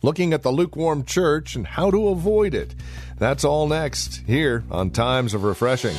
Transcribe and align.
Looking 0.00 0.32
at 0.32 0.42
the 0.42 0.52
lukewarm 0.52 1.04
church 1.04 1.56
and 1.56 1.66
how 1.66 1.90
to 1.90 2.08
avoid 2.08 2.54
it. 2.54 2.72
That's 3.18 3.44
all 3.44 3.66
next 3.66 4.22
here 4.28 4.62
on 4.70 4.90
Times 4.90 5.34
of 5.34 5.42
Refreshing. 5.42 5.96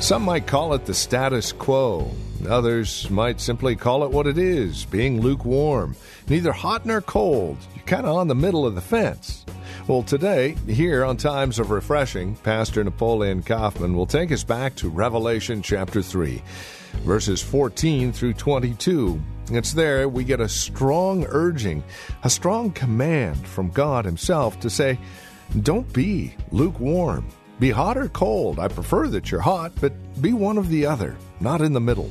Some 0.00 0.24
might 0.24 0.46
call 0.46 0.74
it 0.74 0.84
the 0.84 0.92
status 0.92 1.52
quo. 1.52 2.10
Others 2.48 3.08
might 3.10 3.40
simply 3.40 3.76
call 3.76 4.04
it 4.04 4.10
what 4.10 4.26
it 4.26 4.38
is 4.38 4.84
being 4.86 5.20
lukewarm. 5.20 5.94
Neither 6.28 6.52
hot 6.52 6.84
nor 6.84 7.00
cold. 7.00 7.56
You're 7.74 7.84
kind 7.84 8.06
of 8.06 8.16
on 8.16 8.28
the 8.28 8.34
middle 8.34 8.66
of 8.66 8.74
the 8.74 8.80
fence. 8.80 9.44
Well, 9.88 10.02
today, 10.02 10.56
here 10.66 11.04
on 11.04 11.16
Times 11.16 11.58
of 11.58 11.70
Refreshing, 11.70 12.36
Pastor 12.36 12.84
Napoleon 12.84 13.42
Kaufman 13.42 13.96
will 13.96 14.06
take 14.06 14.30
us 14.30 14.44
back 14.44 14.76
to 14.76 14.88
Revelation 14.88 15.62
chapter 15.62 16.02
3, 16.02 16.42
verses 17.02 17.42
14 17.42 18.12
through 18.12 18.34
22. 18.34 19.20
It's 19.50 19.72
there 19.72 20.08
we 20.08 20.24
get 20.24 20.40
a 20.40 20.48
strong 20.48 21.26
urging, 21.28 21.82
a 22.22 22.30
strong 22.30 22.70
command 22.70 23.44
from 23.46 23.70
God 23.70 24.04
Himself 24.04 24.60
to 24.60 24.70
say, 24.70 24.98
Don't 25.62 25.92
be 25.92 26.34
lukewarm. 26.52 27.26
Be 27.58 27.70
hot 27.70 27.96
or 27.96 28.08
cold. 28.08 28.58
I 28.58 28.68
prefer 28.68 29.08
that 29.08 29.30
you're 29.30 29.40
hot, 29.40 29.72
but 29.80 29.92
be 30.22 30.32
one 30.32 30.58
of 30.58 30.68
the 30.68 30.86
other, 30.86 31.16
not 31.40 31.60
in 31.60 31.72
the 31.72 31.80
middle. 31.80 32.10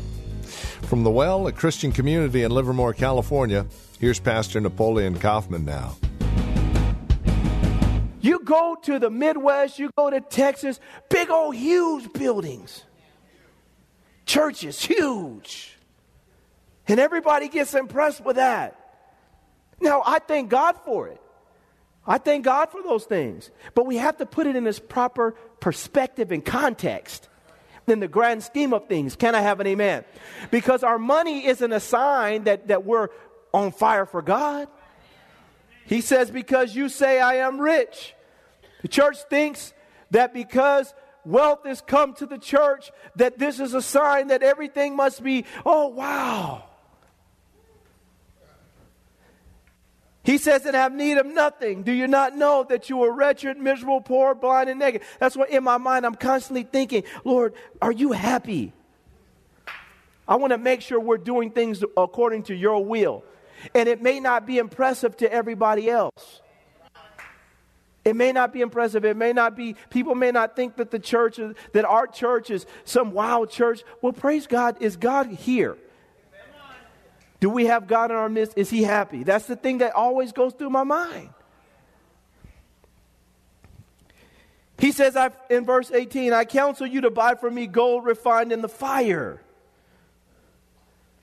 From 0.84 1.04
the 1.04 1.12
Well, 1.12 1.48
a 1.48 1.52
Christian 1.52 1.92
community 1.92 2.44
in 2.44 2.52
Livermore, 2.52 2.94
California, 2.94 3.66
here's 4.00 4.20
Pastor 4.20 4.60
Napoleon 4.60 5.18
Kaufman 5.18 5.64
now. 5.64 5.96
You 8.20 8.40
go 8.44 8.78
to 8.84 9.00
the 9.00 9.10
Midwest, 9.10 9.80
you 9.80 9.90
go 9.98 10.10
to 10.10 10.22
Texas, 10.22 10.80
big 11.10 11.32
old 11.32 11.56
huge 11.56 12.12
buildings, 12.14 12.84
churches, 14.26 14.80
huge. 14.84 15.78
And 16.88 17.00
everybody 17.00 17.48
gets 17.48 17.74
impressed 17.74 18.24
with 18.24 18.36
that. 18.36 18.78
Now, 19.80 20.04
I 20.06 20.20
thank 20.20 20.50
God 20.50 20.76
for 20.86 21.08
it. 21.08 21.22
I 22.06 22.18
thank 22.18 22.46
God 22.46 22.70
for 22.70 22.84
those 22.84 23.06
things. 23.06 23.50
But 23.76 23.86
we 23.86 23.98
have 23.98 24.18
to 24.18 24.26
put 24.26 24.46
it 24.46 24.56
in 24.56 24.68
its 24.68 24.80
proper 24.80 25.32
perspective 25.60 26.32
and 26.32 26.44
context 26.44 27.30
in 27.92 28.00
the 28.00 28.08
grand 28.08 28.44
scheme 28.44 28.74
of 28.74 28.88
things. 28.88 29.16
Can 29.16 29.36
I 29.36 29.42
have 29.42 29.60
an 29.60 29.68
amen? 29.68 30.04
Because 30.50 30.84
our 30.84 30.98
money 30.98 31.46
isn't 31.46 31.72
a 31.72 31.80
sign 31.80 32.46
that, 32.46 32.70
that 32.70 32.84
we're 32.86 33.10
on 33.54 33.72
fire 33.72 34.06
for 34.06 34.22
God. 34.22 34.68
He 35.86 36.02
says, 36.02 36.32
Because 36.32 36.76
you 36.76 36.90
say, 36.90 37.20
I 37.20 37.36
am 37.36 37.60
rich. 37.60 38.16
The 38.82 38.88
church 38.88 39.18
thinks 39.30 39.74
that 40.10 40.34
because 40.34 40.94
wealth 41.26 41.66
has 41.66 41.82
come 41.82 42.14
to 42.16 42.26
the 42.26 42.38
church, 42.38 42.92
that 43.16 43.38
this 43.38 43.60
is 43.60 43.74
a 43.74 43.82
sign 43.82 44.28
that 44.28 44.44
everything 44.44 44.96
must 44.96 45.24
be, 45.24 45.46
oh, 45.66 45.88
wow. 45.88 46.64
He 50.24 50.38
says, 50.38 50.66
and 50.66 50.76
have 50.76 50.94
need 50.94 51.18
of 51.18 51.26
nothing. 51.26 51.82
Do 51.82 51.92
you 51.92 52.08
not 52.08 52.36
know 52.36 52.64
that 52.70 52.90
you 52.90 53.02
are 53.04 53.12
wretched, 53.12 53.58
miserable, 53.58 54.02
poor, 54.02 54.36
blind, 54.36 54.70
and 54.70 54.80
naked? 54.80 55.02
That's 55.20 55.36
what 55.36 55.50
in 55.50 55.64
my 55.64 55.78
mind 55.78 56.06
I'm 56.06 56.16
constantly 56.16 56.64
thinking, 56.64 57.04
Lord, 57.24 57.54
are 57.82 57.92
you 57.92 58.12
happy? 58.12 58.72
I 60.28 60.36
want 60.36 60.52
to 60.52 60.60
make 60.60 60.82
sure 60.82 61.00
we're 61.00 61.18
doing 61.18 61.52
things 61.52 61.84
according 61.98 62.44
to 62.44 62.56
your 62.56 62.86
will. 62.86 63.24
And 63.74 63.90
it 63.90 64.02
may 64.02 64.20
not 64.20 64.46
be 64.46 64.60
impressive 64.60 65.18
to 65.18 65.32
everybody 65.32 65.90
else. 65.90 66.42
It 68.06 68.16
may 68.16 68.32
not 68.32 68.54
be 68.54 68.62
impressive. 68.62 69.06
It 69.06 69.18
may 69.18 69.34
not 69.34 69.56
be, 69.56 69.76
people 69.90 70.16
may 70.16 70.32
not 70.32 70.56
think 70.56 70.78
that 70.78 70.92
the 70.92 71.00
church, 71.00 71.40
that 71.74 71.86
our 71.86 72.08
church 72.08 72.50
is 72.50 72.66
some 72.84 73.12
wild 73.12 73.50
church. 73.50 73.84
Well, 74.02 74.14
praise 74.14 74.48
God, 74.48 74.78
is 74.82 74.98
God 74.98 75.28
here? 75.28 75.78
Do 77.42 77.50
we 77.50 77.66
have 77.66 77.88
God 77.88 78.12
in 78.12 78.18
our 78.18 78.30
midst? 78.30 78.58
Is 78.58 78.70
He 78.70 78.84
happy? 78.84 79.24
That's 79.24 79.48
the 79.48 79.58
thing 79.58 79.80
that 79.80 79.94
always 79.94 80.32
goes 80.32 80.54
through 80.54 80.70
my 80.70 80.84
mind. 80.84 81.30
He 84.78 84.92
says 84.92 85.16
I, 85.16 85.32
in 85.50 85.66
verse 85.66 85.92
18, 85.92 86.34
I 86.34 86.46
counsel 86.46 86.88
you 86.88 87.02
to 87.02 87.12
buy 87.12 87.36
from 87.36 87.56
me 87.56 87.68
gold 87.68 88.06
refined 88.06 88.52
in 88.52 88.62
the 88.62 88.70
fire, 88.70 89.42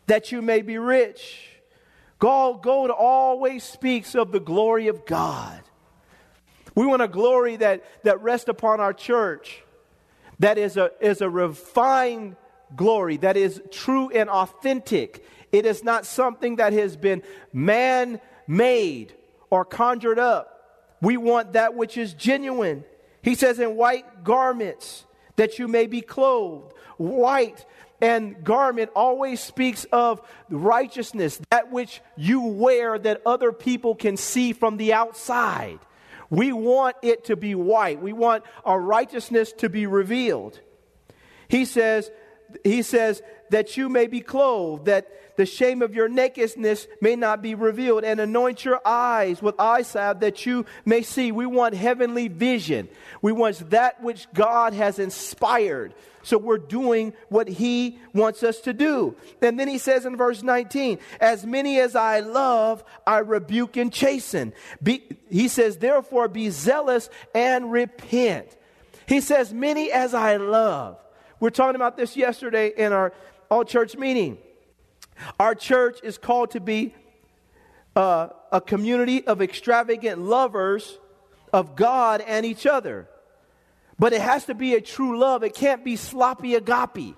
that 0.07 0.31
you 0.31 0.43
may 0.43 0.61
be 0.63 0.77
rich. 0.79 1.49
Gold, 2.19 2.63
gold 2.63 2.91
always 2.91 3.63
speaks 3.63 4.15
of 4.15 4.33
the 4.33 4.41
glory 4.41 4.89
of 4.89 5.07
God. 5.07 5.61
We 6.75 6.87
want 6.87 7.03
a 7.03 7.09
glory 7.09 7.57
that, 7.57 7.85
that 8.05 8.23
rests 8.23 8.49
upon 8.49 8.81
our 8.81 8.93
church, 8.93 9.63
that 10.41 10.59
is 10.59 10.77
a, 10.77 10.91
is 11.01 11.21
a 11.21 11.31
refined 11.31 12.37
glory, 12.77 13.17
that 13.19 13.37
is 13.37 13.61
true 13.71 14.11
and 14.11 14.29
authentic. 14.31 15.25
It 15.53 15.67
is 15.67 15.83
not 15.83 16.07
something 16.07 16.57
that 16.57 16.73
has 16.73 16.97
been 16.97 17.23
man 17.53 18.21
made 18.47 19.15
or 19.51 19.65
conjured 19.65 20.19
up. 20.19 20.55
We 21.01 21.17
want 21.17 21.53
that 21.53 21.75
which 21.75 21.97
is 21.97 22.15
genuine. 22.15 22.85
He 23.23 23.35
says, 23.35 23.59
in 23.59 23.77
white 23.77 24.25
garments, 24.25 25.05
that 25.37 25.59
you 25.59 25.69
may 25.69 25.87
be 25.87 26.01
clothed. 26.01 26.75
White 26.97 27.65
and 28.01 28.45
garment 28.45 28.91
always 28.95 29.41
speaks 29.41 29.85
of 29.93 30.21
righteousness, 30.51 31.41
that 31.51 31.71
which 31.71 32.01
you 32.17 32.43
wear 32.43 32.99
that 32.99 33.23
other 33.25 33.53
people 33.53 33.95
can 33.95 34.17
see 34.17 34.53
from 34.53 34.77
the 34.77 34.93
outside. 34.93 35.79
We 36.31 36.53
want 36.53 36.97
it 37.03 37.25
to 37.27 37.37
be 37.37 37.55
white. 37.55 38.01
We 38.01 38.13
want 38.13 38.45
our 38.65 38.81
righteousness 38.81 39.53
to 39.59 39.69
be 39.69 39.87
revealed. 39.87 40.61
He 41.49 41.65
says, 41.65 42.11
he 42.65 42.83
says 42.83 43.23
that 43.51 43.77
you 43.77 43.89
may 43.89 44.07
be 44.07 44.21
clothed, 44.21 44.87
that 44.87 45.37
the 45.37 45.47
shame 45.47 45.83
of 45.83 45.95
your 45.95 46.09
nakedness 46.09 46.89
may 47.01 47.15
not 47.15 47.43
be 47.43 47.55
revealed, 47.55 48.05
and 48.05 48.19
anoint 48.21 48.65
your 48.65 48.81
eyes 48.85 49.41
with 49.41 49.59
eye 49.59 49.83
salve 49.83 50.21
that 50.21 50.45
you 50.45 50.67
may 50.85 51.03
see. 51.03 51.31
We 51.31 51.47
want 51.47 51.75
heavenly 51.75 52.29
vision. 52.29 52.89
We 53.23 53.33
want 53.33 53.71
that 53.71 54.03
which 54.03 54.27
God 54.35 54.73
has 54.73 54.99
inspired. 54.99 55.95
So 56.25 56.37
we're 56.37 56.59
doing 56.59 57.15
what 57.29 57.49
He 57.49 57.99
wants 58.13 58.43
us 58.43 58.61
to 58.63 58.73
do. 58.73 59.17
And 59.41 59.59
then 59.59 59.69
He 59.69 59.79
says 59.79 60.05
in 60.05 60.17
verse 60.17 60.43
19, 60.43 60.99
As 61.21 61.47
many 61.47 61.79
as 61.79 61.95
I 61.95 62.21
love, 62.21 62.83
I 63.07 63.19
rebuke 63.19 63.77
and 63.77 63.93
chasten. 63.93 64.53
Be, 64.83 65.05
he 65.31 65.49
says, 65.49 65.79
Therefore 65.79 66.29
be 66.29 66.51
zealous 66.51 67.09
and 67.35 67.71
repent. 67.71 68.57
He 69.07 69.21
says, 69.21 69.55
Many 69.55 69.93
as 69.93 70.15
I 70.15 70.37
love. 70.37 70.99
We 71.41 71.47
are 71.47 71.53
talking 71.53 71.77
about 71.77 71.97
this 71.97 72.17
yesterday 72.17 72.73
in 72.77 72.93
our 72.93 73.13
all 73.49 73.65
church 73.65 73.97
meeting. 73.97 74.39
Our 75.39 75.55
church 75.55 76.01
is 76.03 76.19
called 76.19 76.53
to 76.53 76.61
be 76.61 76.95
uh, 77.95 78.29
a 78.51 78.61
community 78.61 79.27
of 79.27 79.41
extravagant 79.41 80.21
lovers 80.21 80.99
of 81.53 81.77
God 81.77 82.23
and 82.27 82.45
each 82.45 82.67
other. 82.67 83.09
But 83.99 84.13
it 84.13 84.21
has 84.21 84.47
to 84.47 84.55
be 84.55 84.75
a 84.75 84.81
true 84.81 85.19
love. 85.19 85.45
It 85.45 85.55
can't 85.55 85.85
be 85.85 85.97
sloppy 85.97 86.55
agape. 86.55 87.17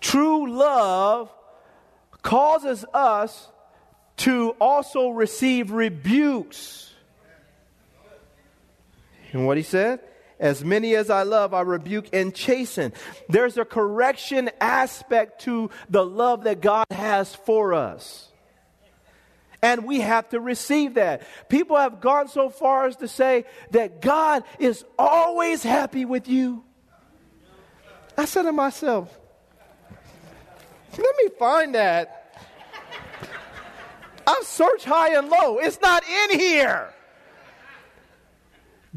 True 0.00 0.52
love 0.52 1.32
causes 2.22 2.84
us 2.92 3.48
to 4.18 4.50
also 4.60 5.10
receive 5.10 5.70
rebukes. 5.70 6.92
And 9.32 9.46
what 9.46 9.56
he 9.56 9.62
said? 9.62 10.00
As 10.40 10.64
many 10.64 10.94
as 10.94 11.10
I 11.10 11.22
love, 11.22 11.54
I 11.54 11.60
rebuke 11.60 12.08
and 12.12 12.34
chasten. 12.34 12.92
There's 13.28 13.56
a 13.56 13.64
correction 13.64 14.50
aspect 14.60 15.42
to 15.42 15.70
the 15.88 16.04
love 16.04 16.44
that 16.44 16.60
God 16.60 16.86
has 16.90 17.34
for 17.34 17.72
us. 17.74 18.32
And 19.62 19.86
we 19.86 20.00
have 20.00 20.28
to 20.30 20.40
receive 20.40 20.94
that. 20.94 21.22
People 21.48 21.76
have 21.76 22.00
gone 22.00 22.28
so 22.28 22.50
far 22.50 22.86
as 22.86 22.96
to 22.96 23.08
say 23.08 23.44
that 23.70 24.02
God 24.02 24.44
is 24.58 24.84
always 24.98 25.62
happy 25.62 26.04
with 26.04 26.28
you. 26.28 26.64
I 28.18 28.26
said 28.26 28.42
to 28.42 28.52
myself, 28.52 29.18
let 30.98 31.16
me 31.16 31.30
find 31.38 31.74
that. 31.74 32.20
I've 34.26 34.44
searched 34.44 34.84
high 34.84 35.16
and 35.16 35.28
low. 35.28 35.58
It's 35.58 35.80
not 35.80 36.02
in 36.06 36.38
here. 36.38 36.92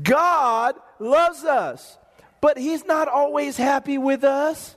God 0.02 0.76
loves 1.00 1.44
us, 1.44 1.98
but 2.42 2.58
He's 2.58 2.86
not 2.86 3.08
always 3.08 3.58
happy 3.58 3.98
with 3.98 4.24
us. 4.24 4.76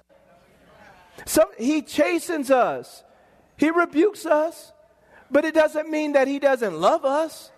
So 1.26 1.50
He 1.58 1.82
chastens 1.82 2.50
us, 2.50 3.04
He 3.56 3.70
rebukes 3.70 4.26
us, 4.26 4.72
but 5.30 5.44
it 5.44 5.54
doesn't 5.54 5.90
mean 5.90 6.12
that 6.12 6.28
He 6.28 6.38
doesn't 6.38 6.80
love 6.80 7.04
us. 7.04 7.50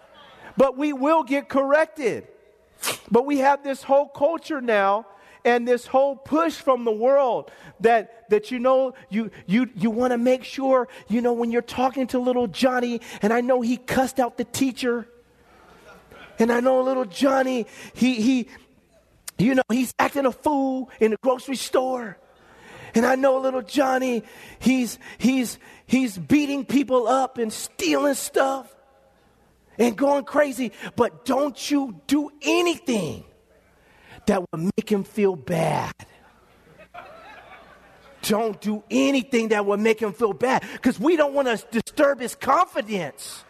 But 0.57 0.77
we 0.77 0.93
will 0.93 1.23
get 1.23 1.49
corrected. 1.49 2.29
But 3.11 3.25
we 3.25 3.39
have 3.39 3.65
this 3.65 3.83
whole 3.83 4.07
culture 4.07 4.61
now 4.61 5.07
and 5.45 5.67
this 5.67 5.87
whole 5.87 6.17
push 6.17 6.55
from 6.55 6.85
the 6.85 6.93
world 6.93 7.51
that 7.81 8.29
that 8.31 8.51
you 8.51 8.59
know 8.59 8.95
you 9.09 9.31
you 9.47 9.69
you 9.75 9.91
want 9.91 10.13
to 10.13 10.19
make 10.19 10.45
sure 10.45 10.89
you 11.09 11.21
know 11.21 11.33
when 11.33 11.51
you're 11.51 11.63
talking 11.63 12.07
to 12.09 12.19
little 12.19 12.47
Johnny 12.47 13.01
and 13.23 13.33
I 13.33 13.41
know 13.41 13.61
he 13.61 13.77
cussed 13.77 14.21
out 14.21 14.37
the 14.37 14.45
teacher 14.45 15.09
and 16.43 16.53
I 16.53 16.61
know 16.61 16.83
little 16.83 17.05
Johnny 17.05 17.67
he 17.95 18.15
he 18.15 18.49
you 19.39 19.55
know 19.55 19.63
he's 19.71 19.95
acting 19.99 20.27
a 20.27 20.33
fool 20.33 20.91
in 21.01 21.13
the 21.13 21.17
grocery 21.23 21.57
store 21.57 22.19
and 22.95 23.07
I 23.07 23.15
know 23.15 23.39
little 23.39 23.63
Johnny 23.63 24.25
he's 24.59 24.99
he's 25.19 25.59
he's 25.87 26.19
beating 26.19 26.65
people 26.65 27.07
up 27.07 27.39
and 27.39 27.53
stealing 27.53 28.15
stuff 28.15 28.75
and 29.79 29.97
going 29.97 30.25
crazy 30.25 30.73
but 30.97 31.25
don't 31.25 31.71
you 31.71 32.01
do 32.07 32.31
anything 32.43 33.25
that 34.27 34.41
will 34.41 34.71
make 34.77 34.91
him 34.91 35.05
feel 35.05 35.37
bad. 35.37 35.93
Don't 38.23 38.61
do 38.61 38.85
anything 38.91 39.49
that 39.49 39.67
will 39.67 39.79
make 39.79 40.01
him 40.01 40.13
feel 40.13 40.33
bad 40.33 40.63
because 40.73 41.01
we 41.01 41.17
don't 41.17 41.35
want 41.35 41.49
to 41.49 41.65
disturb 41.73 42.21
his 42.21 42.37
confidence. 42.37 43.45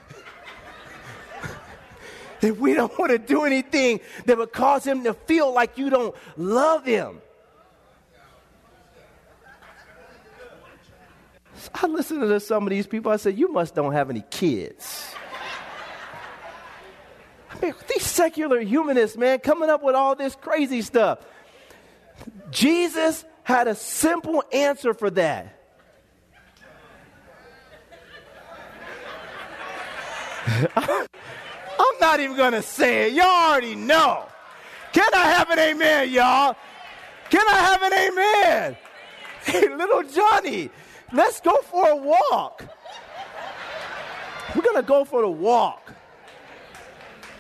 If 2.42 2.58
we 2.58 2.74
don't 2.74 2.96
want 2.98 3.10
to 3.12 3.18
do 3.18 3.44
anything 3.44 4.00
that 4.26 4.36
would 4.36 4.52
cause 4.52 4.84
him 4.84 5.04
to 5.04 5.14
feel 5.14 5.52
like 5.52 5.78
you 5.78 5.90
don't 5.90 6.14
love 6.36 6.84
him. 6.84 7.20
I 11.74 11.86
listen 11.86 12.20
to 12.20 12.40
some 12.40 12.64
of 12.64 12.70
these 12.70 12.86
people, 12.86 13.12
I 13.12 13.16
said, 13.16 13.38
You 13.38 13.52
must 13.52 13.74
don't 13.74 13.92
have 13.92 14.10
any 14.10 14.24
kids. 14.30 15.14
I 17.50 17.60
mean, 17.66 17.74
these 17.88 18.04
secular 18.04 18.60
humanists, 18.60 19.16
man, 19.16 19.38
coming 19.38 19.70
up 19.70 19.82
with 19.82 19.94
all 19.94 20.16
this 20.16 20.34
crazy 20.34 20.82
stuff. 20.82 21.20
Jesus 22.50 23.24
had 23.44 23.68
a 23.68 23.74
simple 23.74 24.42
answer 24.52 24.94
for 24.94 25.10
that. 25.10 25.58
I'm 31.82 31.98
not 32.00 32.20
even 32.20 32.36
going 32.36 32.52
to 32.52 32.62
say 32.62 33.08
it. 33.08 33.14
Y'all 33.14 33.26
already 33.26 33.74
know. 33.74 34.28
Can 34.92 35.08
I 35.14 35.32
have 35.32 35.50
an 35.50 35.58
amen, 35.58 36.10
y'all? 36.10 36.54
Can 37.30 37.46
I 37.48 37.58
have 37.58 37.82
an 37.82 37.92
amen? 37.92 38.76
Hey, 39.44 39.74
little 39.74 40.04
Johnny, 40.04 40.70
let's 41.12 41.40
go 41.40 41.56
for 41.62 41.88
a 41.88 41.96
walk. 41.96 42.64
We're 44.54 44.62
going 44.62 44.76
to 44.76 44.84
go 44.84 45.04
for 45.04 45.20
the 45.20 45.28
walk. 45.28 45.92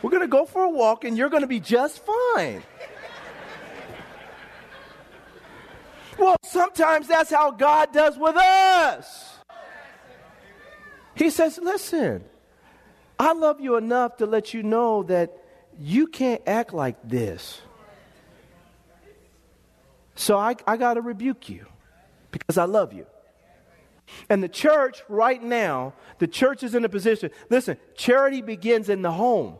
We're 0.02 0.10
going 0.10 0.22
to 0.22 0.26
go 0.26 0.44
for 0.44 0.64
a 0.64 0.68
walk 0.68 1.04
and 1.04 1.16
you're 1.16 1.28
going 1.28 1.42
to 1.42 1.46
be 1.46 1.60
just 1.60 2.04
fine. 2.04 2.64
well, 6.18 6.34
sometimes 6.42 7.06
that's 7.06 7.30
how 7.30 7.52
God 7.52 7.92
does 7.92 8.18
with 8.18 8.34
us. 8.34 9.36
He 11.14 11.30
says, 11.30 11.60
Listen, 11.62 12.24
I 13.22 13.34
love 13.34 13.60
you 13.60 13.76
enough 13.76 14.16
to 14.16 14.26
let 14.26 14.52
you 14.52 14.64
know 14.64 15.04
that 15.04 15.30
you 15.78 16.08
can't 16.08 16.42
act 16.44 16.74
like 16.74 16.96
this. 17.04 17.60
So 20.16 20.36
I, 20.36 20.56
I 20.66 20.76
got 20.76 20.94
to 20.94 21.02
rebuke 21.02 21.48
you 21.48 21.66
because 22.32 22.58
I 22.58 22.64
love 22.64 22.92
you. 22.92 23.06
And 24.28 24.42
the 24.42 24.48
church, 24.48 25.04
right 25.08 25.40
now, 25.40 25.94
the 26.18 26.26
church 26.26 26.64
is 26.64 26.74
in 26.74 26.84
a 26.84 26.88
position. 26.88 27.30
Listen, 27.48 27.76
charity 27.94 28.42
begins 28.42 28.88
in 28.88 29.02
the 29.02 29.12
home. 29.12 29.54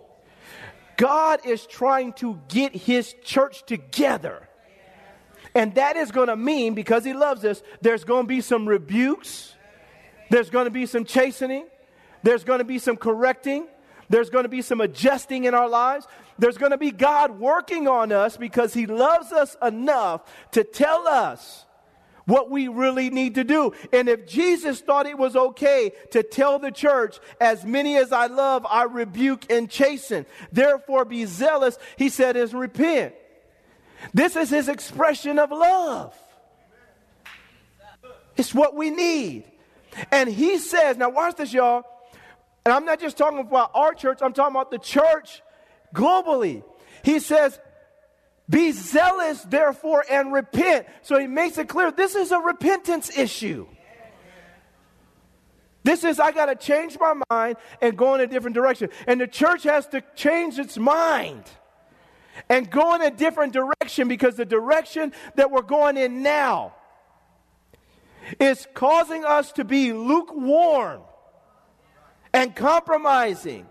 God 0.96 1.46
is 1.46 1.64
trying 1.64 2.14
to 2.14 2.40
get 2.48 2.74
his 2.74 3.14
church 3.22 3.64
together. 3.64 4.48
And 5.54 5.76
that 5.76 5.94
is 5.94 6.10
going 6.10 6.28
to 6.28 6.36
mean, 6.36 6.74
because 6.74 7.04
he 7.04 7.12
loves 7.12 7.44
us, 7.44 7.62
there's 7.80 8.02
going 8.02 8.24
to 8.24 8.28
be 8.28 8.40
some 8.40 8.68
rebukes, 8.68 9.54
there's 10.30 10.50
going 10.50 10.64
to 10.64 10.72
be 10.72 10.86
some 10.86 11.04
chastening, 11.04 11.66
there's 12.22 12.44
going 12.44 12.58
to 12.58 12.64
be 12.64 12.78
some 12.78 12.96
correcting, 12.96 13.66
there's 14.08 14.30
going 14.30 14.44
to 14.44 14.48
be 14.48 14.62
some 14.62 14.80
adjusting 14.80 15.44
in 15.44 15.54
our 15.54 15.68
lives. 15.68 16.06
There's 16.38 16.58
going 16.58 16.72
to 16.72 16.78
be 16.78 16.90
God 16.90 17.38
working 17.38 17.88
on 17.88 18.12
us 18.12 18.36
because 18.36 18.74
he 18.74 18.86
loves 18.86 19.32
us 19.32 19.56
enough 19.62 20.22
to 20.52 20.64
tell 20.64 21.08
us 21.08 21.64
what 22.26 22.50
we 22.50 22.68
really 22.68 23.10
need 23.10 23.36
to 23.36 23.44
do. 23.44 23.72
And 23.92 24.08
if 24.08 24.26
Jesus 24.26 24.80
thought 24.80 25.06
it 25.06 25.18
was 25.18 25.34
okay 25.34 25.92
to 26.10 26.22
tell 26.22 26.58
the 26.58 26.70
church, 26.70 27.18
as 27.40 27.64
many 27.64 27.96
as 27.96 28.12
I 28.12 28.26
love, 28.26 28.66
I 28.68 28.84
rebuke 28.84 29.50
and 29.50 29.70
chasten. 29.70 30.26
Therefore 30.52 31.04
be 31.04 31.24
zealous, 31.24 31.78
he 31.96 32.08
said, 32.08 32.36
is 32.36 32.54
repent. 32.54 33.14
This 34.12 34.36
is 34.36 34.50
his 34.50 34.68
expression 34.68 35.38
of 35.38 35.50
love. 35.50 36.14
It's 38.36 38.54
what 38.54 38.74
we 38.74 38.90
need. 38.90 39.44
And 40.10 40.28
he 40.28 40.58
says, 40.58 40.96
now 40.96 41.10
watch 41.10 41.36
this, 41.36 41.52
y'all. 41.52 41.84
And 42.64 42.72
I'm 42.72 42.84
not 42.84 43.00
just 43.00 43.16
talking 43.16 43.38
about 43.38 43.72
our 43.74 43.94
church, 43.94 44.20
I'm 44.22 44.32
talking 44.32 44.54
about 44.54 44.70
the 44.70 44.78
church 44.78 45.42
globally. 45.94 46.62
He 47.04 47.18
says, 47.18 47.58
be 48.48 48.72
zealous, 48.72 49.42
therefore, 49.42 50.04
and 50.10 50.32
repent. 50.32 50.86
So 51.02 51.18
he 51.18 51.26
makes 51.26 51.58
it 51.58 51.68
clear 51.68 51.90
this 51.90 52.14
is 52.14 52.32
a 52.32 52.38
repentance 52.38 53.16
issue. 53.16 53.66
This 55.84 56.04
is, 56.04 56.20
I 56.20 56.30
got 56.30 56.46
to 56.46 56.54
change 56.54 56.96
my 57.00 57.14
mind 57.30 57.56
and 57.80 57.96
go 57.96 58.14
in 58.14 58.20
a 58.20 58.26
different 58.26 58.54
direction. 58.54 58.90
And 59.06 59.20
the 59.20 59.26
church 59.26 59.64
has 59.64 59.86
to 59.88 60.02
change 60.14 60.58
its 60.58 60.78
mind 60.78 61.44
and 62.48 62.70
go 62.70 62.94
in 62.94 63.02
a 63.02 63.10
different 63.10 63.52
direction 63.52 64.06
because 64.06 64.36
the 64.36 64.44
direction 64.44 65.12
that 65.34 65.50
we're 65.50 65.62
going 65.62 65.96
in 65.96 66.22
now 66.22 66.74
is 68.38 68.68
causing 68.74 69.24
us 69.24 69.50
to 69.52 69.64
be 69.64 69.92
lukewarm 69.92 71.02
and 72.32 72.54
compromising. 72.54 73.66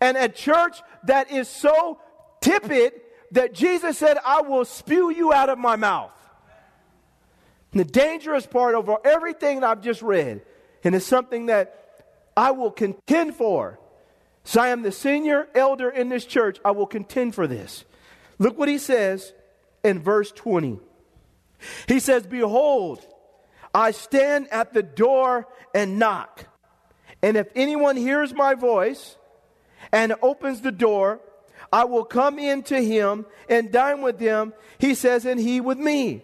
And 0.00 0.16
a 0.16 0.28
church 0.28 0.80
that 1.04 1.30
is 1.30 1.48
so 1.48 1.98
tepid 2.40 2.92
that 3.32 3.54
Jesus 3.54 3.98
said, 3.98 4.18
I 4.24 4.42
will 4.42 4.64
spew 4.64 5.10
you 5.10 5.32
out 5.32 5.48
of 5.48 5.58
my 5.58 5.76
mouth. 5.76 6.12
And 7.72 7.80
the 7.80 7.84
dangerous 7.84 8.46
part 8.46 8.74
over 8.74 8.96
everything 9.04 9.60
that 9.60 9.70
I've 9.70 9.82
just 9.82 10.02
read, 10.02 10.42
and 10.84 10.94
it's 10.94 11.06
something 11.06 11.46
that 11.46 12.04
I 12.36 12.52
will 12.52 12.70
contend 12.70 13.34
for. 13.34 13.78
So 14.44 14.60
I 14.60 14.68
am 14.68 14.82
the 14.82 14.92
senior 14.92 15.48
elder 15.54 15.88
in 15.88 16.08
this 16.08 16.24
church. 16.24 16.58
I 16.64 16.72
will 16.72 16.86
contend 16.86 17.34
for 17.34 17.46
this. 17.46 17.84
Look 18.38 18.58
what 18.58 18.68
he 18.68 18.78
says 18.78 19.32
in 19.82 20.00
verse 20.00 20.30
20. 20.32 20.78
He 21.88 21.98
says, 21.98 22.26
Behold, 22.26 23.04
I 23.74 23.90
stand 23.90 24.48
at 24.52 24.74
the 24.74 24.82
door 24.82 25.48
and 25.74 25.98
knock. 25.98 26.46
And 27.24 27.38
if 27.38 27.48
anyone 27.56 27.96
hears 27.96 28.34
my 28.34 28.52
voice 28.54 29.16
and 29.90 30.14
opens 30.20 30.60
the 30.60 30.70
door, 30.70 31.20
I 31.72 31.84
will 31.84 32.04
come 32.04 32.38
into 32.38 32.78
him 32.78 33.24
and 33.48 33.72
dine 33.72 34.02
with 34.02 34.20
him, 34.20 34.52
he 34.76 34.94
says, 34.94 35.24
and 35.24 35.40
he 35.40 35.62
with 35.62 35.78
me. 35.78 36.22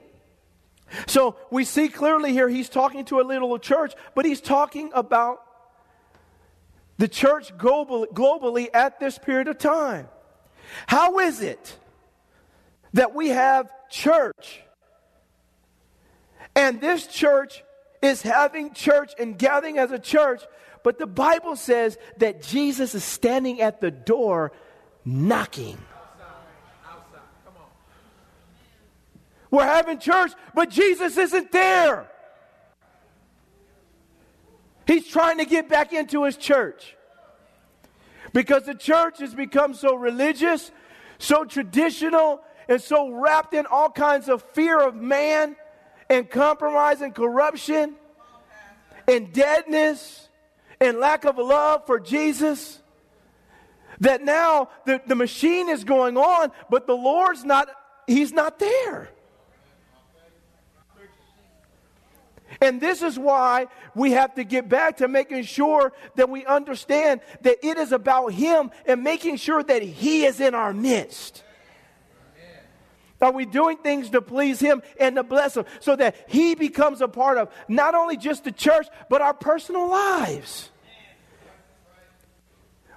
So 1.07 1.37
we 1.51 1.65
see 1.65 1.89
clearly 1.89 2.35
here 2.35 2.51
he's 2.51 2.69
talking 2.69 3.07
to 3.07 3.19
a 3.19 3.23
little 3.23 3.59
church, 3.59 3.95
but 4.15 4.27
he's 4.27 4.43
talking 4.43 4.91
about 4.93 5.41
the 6.99 7.09
church 7.09 7.57
globally 7.57 8.69
at 8.75 9.01
this 9.01 9.17
period 9.17 9.49
of 9.49 9.57
time. 9.57 10.07
How 10.87 11.19
is 11.21 11.41
it 11.41 11.79
that 12.93 13.15
we 13.15 13.31
have 13.31 13.71
church 13.89 14.61
and 16.55 16.79
this 16.79 17.07
church 17.07 17.65
is 18.03 18.23
having 18.23 18.73
church 18.73 19.13
and 19.19 19.39
gathering 19.39 19.79
as 19.79 19.93
a 19.93 19.99
church, 19.99 20.43
but 20.83 20.99
the 20.99 21.07
Bible 21.07 21.57
says 21.57 21.99
that 22.19 22.43
Jesus 22.43 22.95
is 22.95 23.05
standing 23.05 23.61
at 23.61 23.81
the 23.81 23.91
door 23.91 24.53
knocking. 25.05 25.79
We're 29.51 29.65
having 29.65 29.99
church, 29.99 30.33
but 30.55 30.71
Jesus 30.71 31.17
isn't 31.17 31.51
there. 31.51 32.09
He's 34.87 35.07
trying 35.07 35.39
to 35.39 35.45
get 35.45 35.69
back 35.69 35.93
into 35.93 36.25
his 36.25 36.37
church. 36.37 36.97
Because 38.33 38.65
the 38.65 38.75
church 38.75 39.19
has 39.19 39.35
become 39.35 39.75
so 39.75 39.97
religious, 39.97 40.71
so 41.19 41.45
traditional, 41.45 42.41
and 42.69 42.81
so 42.81 43.11
wrapped 43.11 43.53
in 43.53 43.67
all 43.67 43.91
kinds 43.91 44.29
of 44.29 44.43
fear 44.53 44.81
of 44.81 44.95
man 44.95 45.57
and 46.09 46.31
compromise 46.31 47.01
and 47.01 47.15
corruption 47.15 47.97
and 49.09 49.33
deadness 49.33 50.29
and 50.81 50.99
lack 50.99 51.25
of 51.25 51.37
love 51.37 51.87
for 51.87 52.01
Jesus 52.01 52.81
that 54.01 54.23
now 54.23 54.71
the, 54.87 55.01
the 55.07 55.15
machine 55.15 55.69
is 55.69 55.85
going 55.85 56.17
on, 56.17 56.51
but 56.71 56.87
the 56.87 56.97
Lord's 56.97 57.45
not, 57.45 57.69
He's 58.07 58.33
not 58.33 58.59
there. 58.59 59.11
And 62.63 62.81
this 62.81 63.01
is 63.03 63.19
why 63.19 63.69
we 63.95 64.13
have 64.13 64.35
to 64.35 64.45
get 64.45 64.69
back 64.69 64.99
to 64.99 65.09
making 65.09 65.45
sure 65.45 65.93
that 66.17 66.29
we 66.29 66.45
understand 66.45 67.21
that 67.43 67.65
it 67.65 67.79
is 67.79 67.93
about 67.93 68.33
Him 68.33 68.71
and 68.87 69.03
making 69.03 69.37
sure 69.37 69.63
that 69.63 69.83
He 69.83 70.25
is 70.25 70.41
in 70.41 70.55
our 70.55 70.73
midst. 70.73 71.43
Are 73.21 73.33
we 73.33 73.45
doing 73.45 73.77
things 73.77 74.11
to 74.11 74.23
please 74.23 74.61
Him 74.61 74.83
and 74.99 75.17
to 75.17 75.23
bless 75.23 75.57
Him 75.57 75.65
so 75.81 75.97
that 75.97 76.17
He 76.29 76.55
becomes 76.55 77.01
a 77.01 77.09
part 77.09 77.39
of 77.39 77.53
not 77.69 77.95
only 77.95 78.17
just 78.17 78.45
the 78.45 78.53
church, 78.53 78.87
but 79.09 79.21
our 79.21 79.35
personal 79.35 79.89
lives? 79.89 80.71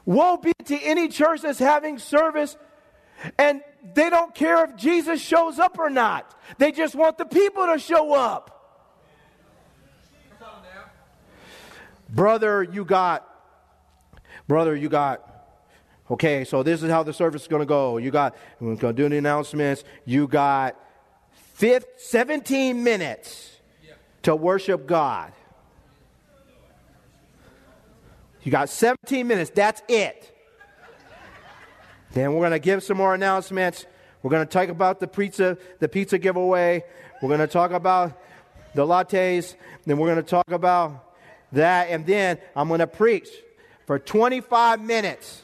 Woe 0.05 0.37
be 0.37 0.53
to 0.65 0.77
any 0.79 1.07
church 1.07 1.41
that's 1.41 1.59
having 1.59 1.97
service 1.97 2.57
and 3.37 3.61
they 3.93 4.09
don't 4.09 4.33
care 4.33 4.63
if 4.65 4.75
Jesus 4.75 5.21
shows 5.21 5.59
up 5.59 5.79
or 5.79 5.89
not. 5.89 6.33
They 6.57 6.71
just 6.71 6.95
want 6.95 7.17
the 7.17 7.25
people 7.25 7.65
to 7.67 7.79
show 7.79 8.13
up. 8.13 8.49
Brother, 12.09 12.61
you 12.61 12.85
got, 12.85 13.27
brother, 14.47 14.75
you 14.75 14.87
got, 14.87 15.32
okay, 16.11 16.43
so 16.43 16.63
this 16.63 16.83
is 16.83 16.89
how 16.89 17.03
the 17.03 17.13
service 17.13 17.43
is 17.43 17.47
going 17.47 17.61
to 17.61 17.65
go. 17.65 17.97
You 17.97 18.11
got, 18.11 18.35
we're 18.59 18.75
going 18.75 18.95
to 18.95 19.03
do 19.03 19.09
the 19.09 19.17
announcements. 19.17 19.83
You 20.05 20.27
got 20.27 20.75
15, 21.53 21.87
17 21.97 22.83
minutes 22.83 23.57
to 24.23 24.35
worship 24.35 24.87
God. 24.87 25.31
You 28.43 28.51
got 28.51 28.69
17 28.69 29.25
minutes. 29.25 29.51
That's 29.53 29.81
it. 29.87 30.29
Then 32.11 32.33
we're 32.33 32.41
going 32.41 32.51
to 32.51 32.59
give 32.59 32.83
some 32.83 32.97
more 32.97 33.15
announcements. 33.15 33.85
We're 34.21 34.31
going 34.31 34.45
to 34.45 34.51
talk 34.51 34.69
about 34.69 34.99
the 34.99 35.07
pizza, 35.07 35.57
the 35.79 35.87
pizza 35.87 36.17
giveaway. 36.17 36.83
We're 37.21 37.29
going 37.29 37.39
to 37.39 37.47
talk 37.47 37.71
about 37.71 38.19
the 38.73 38.85
lattes. 38.85 39.55
Then 39.85 39.97
we're 39.97 40.07
going 40.07 40.23
to 40.23 40.29
talk 40.29 40.51
about 40.51 41.15
that. 41.53 41.89
And 41.89 42.05
then 42.05 42.37
I'm 42.55 42.67
going 42.67 42.81
to 42.81 42.87
preach 42.87 43.29
for 43.85 43.99
25 43.99 44.81
minutes. 44.81 45.42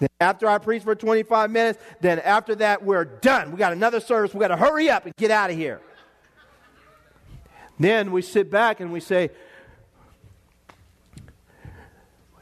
Then 0.00 0.08
after 0.18 0.48
I 0.48 0.58
preach 0.58 0.82
for 0.82 0.94
25 0.94 1.50
minutes, 1.50 1.78
then 2.00 2.18
after 2.18 2.54
that, 2.56 2.82
we're 2.82 3.04
done. 3.04 3.52
We 3.52 3.58
got 3.58 3.72
another 3.72 4.00
service. 4.00 4.34
We 4.34 4.40
got 4.40 4.48
to 4.48 4.56
hurry 4.56 4.90
up 4.90 5.04
and 5.04 5.14
get 5.16 5.30
out 5.30 5.50
of 5.50 5.56
here. 5.56 5.80
Then 7.78 8.10
we 8.10 8.22
sit 8.22 8.50
back 8.50 8.80
and 8.80 8.92
we 8.92 9.00
say, 9.00 9.30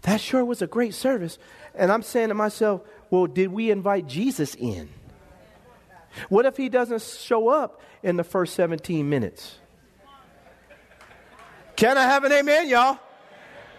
that 0.03 0.21
sure 0.21 0.45
was 0.45 0.63
a 0.63 0.67
great 0.67 0.95
service. 0.95 1.39
And 1.75 1.93
I'm 1.93 2.03
saying 2.03 2.29
to 2.29 2.35
myself, 2.35 2.83
well, 3.11 3.27
did 3.27 3.49
we 3.49 3.71
invite 3.71 4.07
Jesus 4.07 4.55
in? 4.55 4.89
What 6.29 6.47
if 6.47 6.57
he 6.57 6.69
doesn't 6.69 7.03
show 7.03 7.49
up 7.49 7.83
in 8.03 8.17
the 8.17 8.25
first 8.25 8.55
17 8.55 9.09
minutes? 9.09 9.59
Can 11.77 11.99
I 11.99 12.05
have 12.05 12.25
an 12.25 12.33
amen, 12.33 12.69
y'all? 12.69 12.99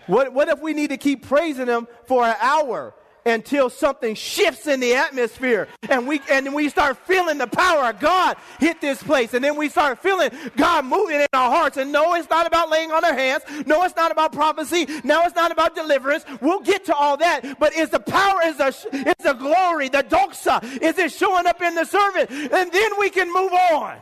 What, 0.07 0.33
what 0.33 0.47
if 0.49 0.59
we 0.59 0.73
need 0.73 0.89
to 0.89 0.97
keep 0.97 1.27
praising 1.27 1.67
him 1.67 1.87
for 2.07 2.23
an 2.23 2.35
hour 2.41 2.93
until 3.29 3.69
something 3.69 4.15
shifts 4.15 4.67
in 4.67 4.79
the 4.79 4.93
atmosphere 4.95 5.67
and 5.89 6.07
we 6.07 6.21
and 6.29 6.53
we 6.53 6.69
start 6.69 6.97
feeling 7.05 7.37
the 7.37 7.47
power 7.47 7.89
of 7.89 7.99
God 7.99 8.37
hit 8.59 8.81
this 8.81 9.01
place. 9.01 9.33
And 9.33 9.43
then 9.43 9.55
we 9.55 9.69
start 9.69 9.99
feeling 9.99 10.31
God 10.57 10.85
moving 10.85 11.21
in 11.21 11.27
our 11.33 11.49
hearts. 11.49 11.77
And 11.77 11.91
no 11.91 12.13
it's 12.15 12.29
not 12.29 12.47
about 12.47 12.69
laying 12.69 12.91
on 12.91 13.03
our 13.05 13.13
hands. 13.13 13.43
No 13.65 13.83
it's 13.83 13.95
not 13.95 14.11
about 14.11 14.33
prophecy. 14.33 14.87
No 15.03 15.23
it's 15.23 15.35
not 15.35 15.51
about 15.51 15.75
deliverance. 15.75 16.25
We'll 16.41 16.61
get 16.61 16.85
to 16.85 16.95
all 16.95 17.17
that. 17.17 17.59
But 17.59 17.73
is 17.75 17.89
the 17.89 17.99
power 17.99 18.39
is 18.45 18.57
the 18.57 18.67
is 18.67 19.23
the 19.23 19.33
glory 19.33 19.89
the 19.89 20.03
doxa 20.03 20.63
is 20.81 20.97
it 20.97 21.11
showing 21.11 21.47
up 21.47 21.61
in 21.61 21.75
the 21.75 21.85
service 21.85 22.27
and 22.29 22.71
then 22.71 22.91
we 22.99 23.09
can 23.09 23.27
move 23.33 23.51
on 23.71 23.97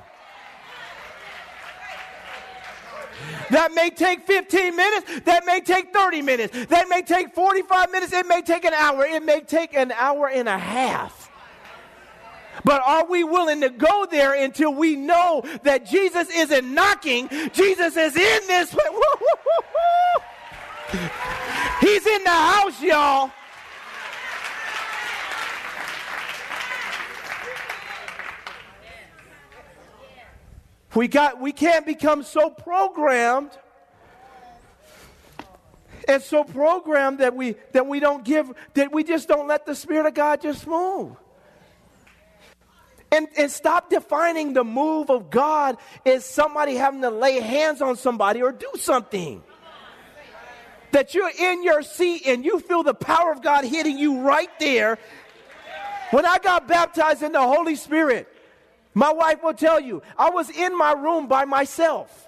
That 3.52 3.74
may 3.74 3.90
take 3.90 4.28
15 4.28 4.76
minutes. 4.76 5.22
That 5.22 5.46
may 5.46 5.62
take 5.62 5.94
30 5.94 6.22
minutes. 6.22 6.66
That 6.68 6.90
may 6.90 7.02
take 7.02 7.34
45 7.34 7.92
minutes. 7.92 8.14
It 8.14 8.28
may 8.28 8.42
take 8.42 8.66
an 8.66 8.74
hour. 8.74 9.06
It 9.06 9.24
may 9.24 9.42
take 9.42 9.76
an 9.76 9.92
hour 9.92 10.30
and 10.30 10.50
a 10.50 10.58
half. 10.58 11.32
But 12.64 12.82
are 12.86 13.06
we 13.06 13.24
willing 13.24 13.62
to 13.62 13.70
go 13.70 14.08
there 14.10 14.34
until 14.34 14.74
we 14.74 14.96
know 14.96 15.44
that 15.64 15.86
Jesus 15.86 16.30
isn't 16.30 16.74
knocking? 16.74 17.30
Jesus 17.54 17.96
is 17.96 18.16
in 18.16 18.48
this. 18.48 18.72
He's 21.80 22.06
in 22.06 22.24
the 22.24 22.30
house, 22.30 22.82
y'all. 22.82 23.32
We 30.98 31.08
got 31.08 31.40
we 31.40 31.52
can't 31.52 31.86
become 31.86 32.24
so 32.24 32.50
programmed 32.50 33.52
and 36.08 36.24
so 36.24 36.44
programmed 36.44 37.20
that 37.20 37.36
we 37.36 37.56
that 37.74 37.86
we 37.86 38.00
don't 38.00 38.26
give 38.26 38.52
that 38.74 38.92
we 38.92 39.04
just 39.04 39.28
don't 39.28 39.48
let 39.48 39.68
the 39.68 39.76
spirit 39.76 40.08
of 40.08 40.16
God 40.16 40.42
just 40.42 40.66
move. 40.66 41.16
And, 43.12 43.28
and 43.38 43.52
stop 43.52 43.92
defining 43.92 44.54
the 44.54 44.64
move 44.64 45.12
of 45.12 45.30
God 45.30 45.78
as 46.04 46.26
somebody 46.26 46.74
having 46.74 47.04
to 47.04 47.12
lay 47.12 47.42
hands 47.42 47.80
on 47.84 47.96
somebody 47.96 48.42
or 48.42 48.52
do 48.52 48.72
something. 48.80 49.44
That 50.94 51.14
you're 51.14 51.30
in 51.30 51.64
your 51.64 51.84
seat 51.84 52.24
and 52.26 52.44
you 52.44 52.60
feel 52.60 52.82
the 52.82 52.96
power 52.96 53.32
of 53.32 53.44
God 53.44 53.66
hitting 53.66 54.00
you 54.00 54.22
right 54.22 54.50
there. 54.60 54.98
When 56.10 56.26
I 56.26 56.40
got 56.40 56.68
baptized 56.68 57.22
in 57.22 57.34
the 57.34 57.42
Holy 57.42 57.76
Spirit, 57.76 58.28
my 58.98 59.12
wife 59.12 59.44
will 59.44 59.54
tell 59.54 59.80
you, 59.80 60.02
I 60.18 60.32
was 60.32 60.50
in 60.50 60.76
my 60.76 60.94
room 60.94 61.28
by 61.28 61.46
myself. 61.46 62.28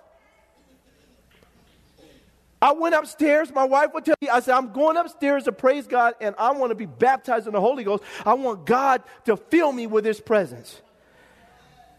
I 2.61 2.73
went 2.73 2.93
upstairs. 2.93 3.51
My 3.51 3.63
wife 3.63 3.89
would 3.95 4.05
tell 4.05 4.13
you, 4.21 4.29
I 4.29 4.39
said, 4.39 4.53
I'm 4.53 4.71
going 4.71 4.95
upstairs 4.95 5.45
to 5.45 5.51
praise 5.51 5.87
God 5.87 6.13
and 6.21 6.35
I 6.37 6.51
want 6.51 6.69
to 6.69 6.75
be 6.75 6.85
baptized 6.85 7.47
in 7.47 7.53
the 7.53 7.59
Holy 7.59 7.83
Ghost. 7.83 8.03
I 8.23 8.35
want 8.35 8.67
God 8.67 9.01
to 9.25 9.35
fill 9.35 9.71
me 9.71 9.87
with 9.87 10.05
His 10.05 10.21
presence. 10.21 10.79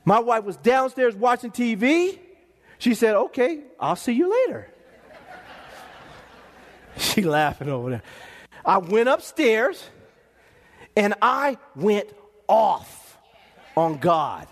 My 0.05 0.21
wife 0.21 0.45
was 0.45 0.57
downstairs 0.57 1.17
watching 1.17 1.50
TV. 1.50 2.21
She 2.79 2.95
said, 2.95 3.17
Okay, 3.17 3.62
I'll 3.81 3.97
see 3.97 4.12
you 4.12 4.31
later. 4.47 4.71
she 6.97 7.23
laughing 7.23 7.69
over 7.69 7.91
there. 7.91 8.03
I 8.65 8.79
went 8.79 9.09
upstairs 9.09 9.83
and 10.97 11.15
I 11.21 11.59
went 11.75 12.09
off 12.47 13.19
on 13.77 13.99
God 13.99 14.47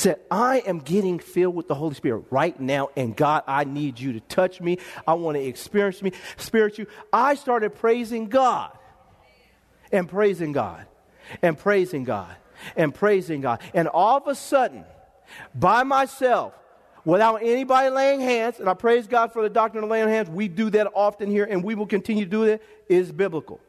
said, 0.00 0.20
I 0.30 0.58
am 0.60 0.78
getting 0.78 1.18
filled 1.18 1.54
with 1.54 1.68
the 1.68 1.74
Holy 1.74 1.94
Spirit 1.94 2.24
right 2.30 2.58
now, 2.58 2.88
and 2.96 3.14
God, 3.14 3.44
I 3.46 3.64
need 3.64 4.00
you 4.00 4.14
to 4.14 4.20
touch 4.20 4.60
me. 4.60 4.78
I 5.06 5.14
want 5.14 5.36
to 5.36 5.42
experience 5.42 6.02
me, 6.02 6.12
spirit 6.36 6.78
you. 6.78 6.86
I 7.12 7.34
started 7.34 7.74
praising 7.76 8.28
God 8.28 8.76
and 9.92 10.08
praising 10.08 10.52
God 10.52 10.86
and 11.42 11.56
praising 11.56 12.04
God 12.04 12.34
and 12.76 12.94
praising 12.94 13.40
God. 13.40 13.60
And 13.74 13.88
all 13.88 14.16
of 14.16 14.26
a 14.26 14.34
sudden, 14.34 14.84
by 15.54 15.82
myself, 15.82 16.54
without 17.04 17.42
anybody 17.42 17.90
laying 17.90 18.20
hands, 18.20 18.58
and 18.58 18.68
I 18.68 18.74
praise 18.74 19.06
God 19.06 19.32
for 19.32 19.42
the 19.42 19.50
doctrine 19.50 19.84
of 19.84 19.90
laying 19.90 20.08
hands, 20.08 20.28
we 20.30 20.48
do 20.48 20.70
that 20.70 20.88
often 20.94 21.30
here, 21.30 21.44
and 21.44 21.62
we 21.62 21.74
will 21.74 21.86
continue 21.86 22.24
to 22.24 22.30
do 22.30 22.46
that, 22.46 22.62
is 22.88 23.12
biblical. 23.12 23.60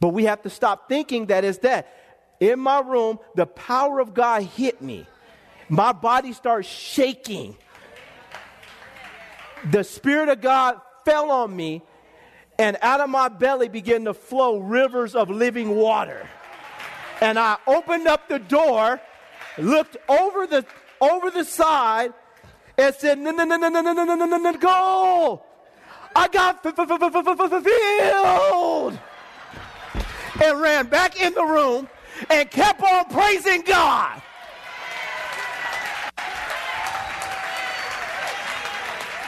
But 0.00 0.08
we 0.08 0.24
have 0.24 0.42
to 0.42 0.50
stop 0.50 0.88
thinking 0.88 1.26
that 1.26 1.44
is 1.44 1.58
that 1.58 2.01
in 2.42 2.58
my 2.58 2.80
room, 2.80 3.20
the 3.36 3.46
power 3.46 4.00
of 4.00 4.14
God 4.14 4.42
hit 4.42 4.82
me. 4.82 5.06
My 5.68 5.92
body 5.92 6.32
starts 6.32 6.66
shaking. 6.66 7.56
The 9.70 9.84
Spirit 9.84 10.28
of 10.28 10.40
God 10.40 10.80
fell 11.04 11.30
on 11.30 11.54
me, 11.54 11.82
and 12.58 12.76
out 12.82 13.00
of 13.00 13.08
my 13.08 13.28
belly 13.28 13.68
began 13.68 14.04
to 14.06 14.14
flow 14.14 14.58
rivers 14.58 15.14
of 15.14 15.30
living 15.30 15.76
water. 15.76 16.28
And 17.20 17.38
I 17.38 17.58
opened 17.68 18.08
up 18.08 18.28
the 18.28 18.40
door, 18.40 19.00
looked 19.56 19.96
over 20.08 20.48
the 20.48 20.66
over 21.00 21.30
the 21.30 21.44
side, 21.44 22.12
and 22.76 22.92
said, 22.96 23.20
"No, 23.20 23.30
no, 23.30 23.44
no, 23.44 23.56
no, 23.56 23.68
no, 23.68 23.80
no, 23.80 23.92
no, 23.92 24.04
no, 24.04 24.26
no, 24.26 24.36
no, 24.36 24.52
go!" 24.54 25.42
I 26.16 26.26
got 26.26 26.64
filled, 26.64 26.74
and 30.42 30.60
ran 30.60 30.88
back 30.88 31.20
in 31.20 31.34
the 31.34 31.44
room 31.44 31.88
and 32.30 32.50
kept 32.50 32.82
on 32.82 33.04
praising 33.06 33.62
God. 33.62 34.22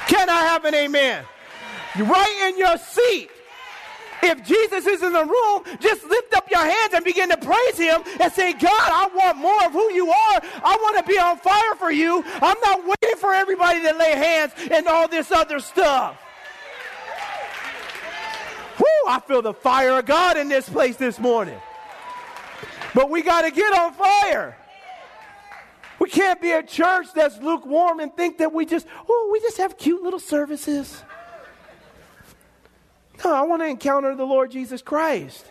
Can 0.08 0.28
I 0.30 0.42
have 0.44 0.64
an 0.64 0.74
amen? 0.74 1.24
Right 1.98 2.50
in 2.50 2.58
your 2.58 2.76
seat 2.78 3.30
If 4.22 4.44
Jesus 4.46 4.86
is 4.86 5.02
in 5.02 5.12
the 5.12 5.24
room, 5.24 5.78
just 5.80 6.04
lift 6.04 6.34
up 6.34 6.50
your 6.50 6.64
hands 6.64 6.94
and 6.94 7.04
begin 7.04 7.28
to 7.30 7.36
praise 7.36 7.78
Him 7.78 8.02
and 8.20 8.32
say, 8.32 8.52
God, 8.54 8.70
I 8.72 9.08
want 9.14 9.38
more 9.38 9.64
of 9.66 9.72
who 9.72 9.92
you 9.92 10.08
are. 10.10 10.40
I 10.64 10.78
want 10.82 10.96
to 10.98 11.04
be 11.04 11.18
on 11.18 11.36
fire 11.38 11.74
for 11.76 11.90
you. 11.90 12.24
I'm 12.40 12.56
not 12.60 12.80
waiting 12.84 13.18
for 13.18 13.34
everybody 13.34 13.82
to 13.82 13.92
lay 13.92 14.12
hands 14.12 14.52
and 14.70 14.86
all 14.86 15.08
this 15.08 15.30
other 15.30 15.60
stuff. 15.60 16.18
Whoo, 18.78 19.08
I 19.08 19.20
feel 19.20 19.42
the 19.42 19.54
fire 19.54 19.98
of 19.98 20.06
God 20.06 20.36
in 20.36 20.48
this 20.48 20.68
place 20.68 20.96
this 20.96 21.18
morning. 21.18 21.58
But 22.94 23.10
we 23.10 23.22
got 23.22 23.42
to 23.42 23.50
get 23.50 23.76
on 23.78 23.92
fire. 23.92 24.56
We 25.98 26.08
can't 26.08 26.40
be 26.40 26.52
a 26.52 26.62
church 26.62 27.06
that's 27.14 27.38
lukewarm 27.38 28.00
and 28.00 28.14
think 28.14 28.38
that 28.38 28.52
we 28.52 28.66
just, 28.66 28.86
oh, 29.08 29.30
we 29.32 29.40
just 29.40 29.58
have 29.58 29.76
cute 29.76 30.02
little 30.02 30.20
services. 30.20 31.02
No, 33.24 33.32
I 33.32 33.42
want 33.42 33.62
to 33.62 33.66
encounter 33.66 34.14
the 34.14 34.24
Lord 34.24 34.50
Jesus 34.50 34.82
Christ. 34.82 35.46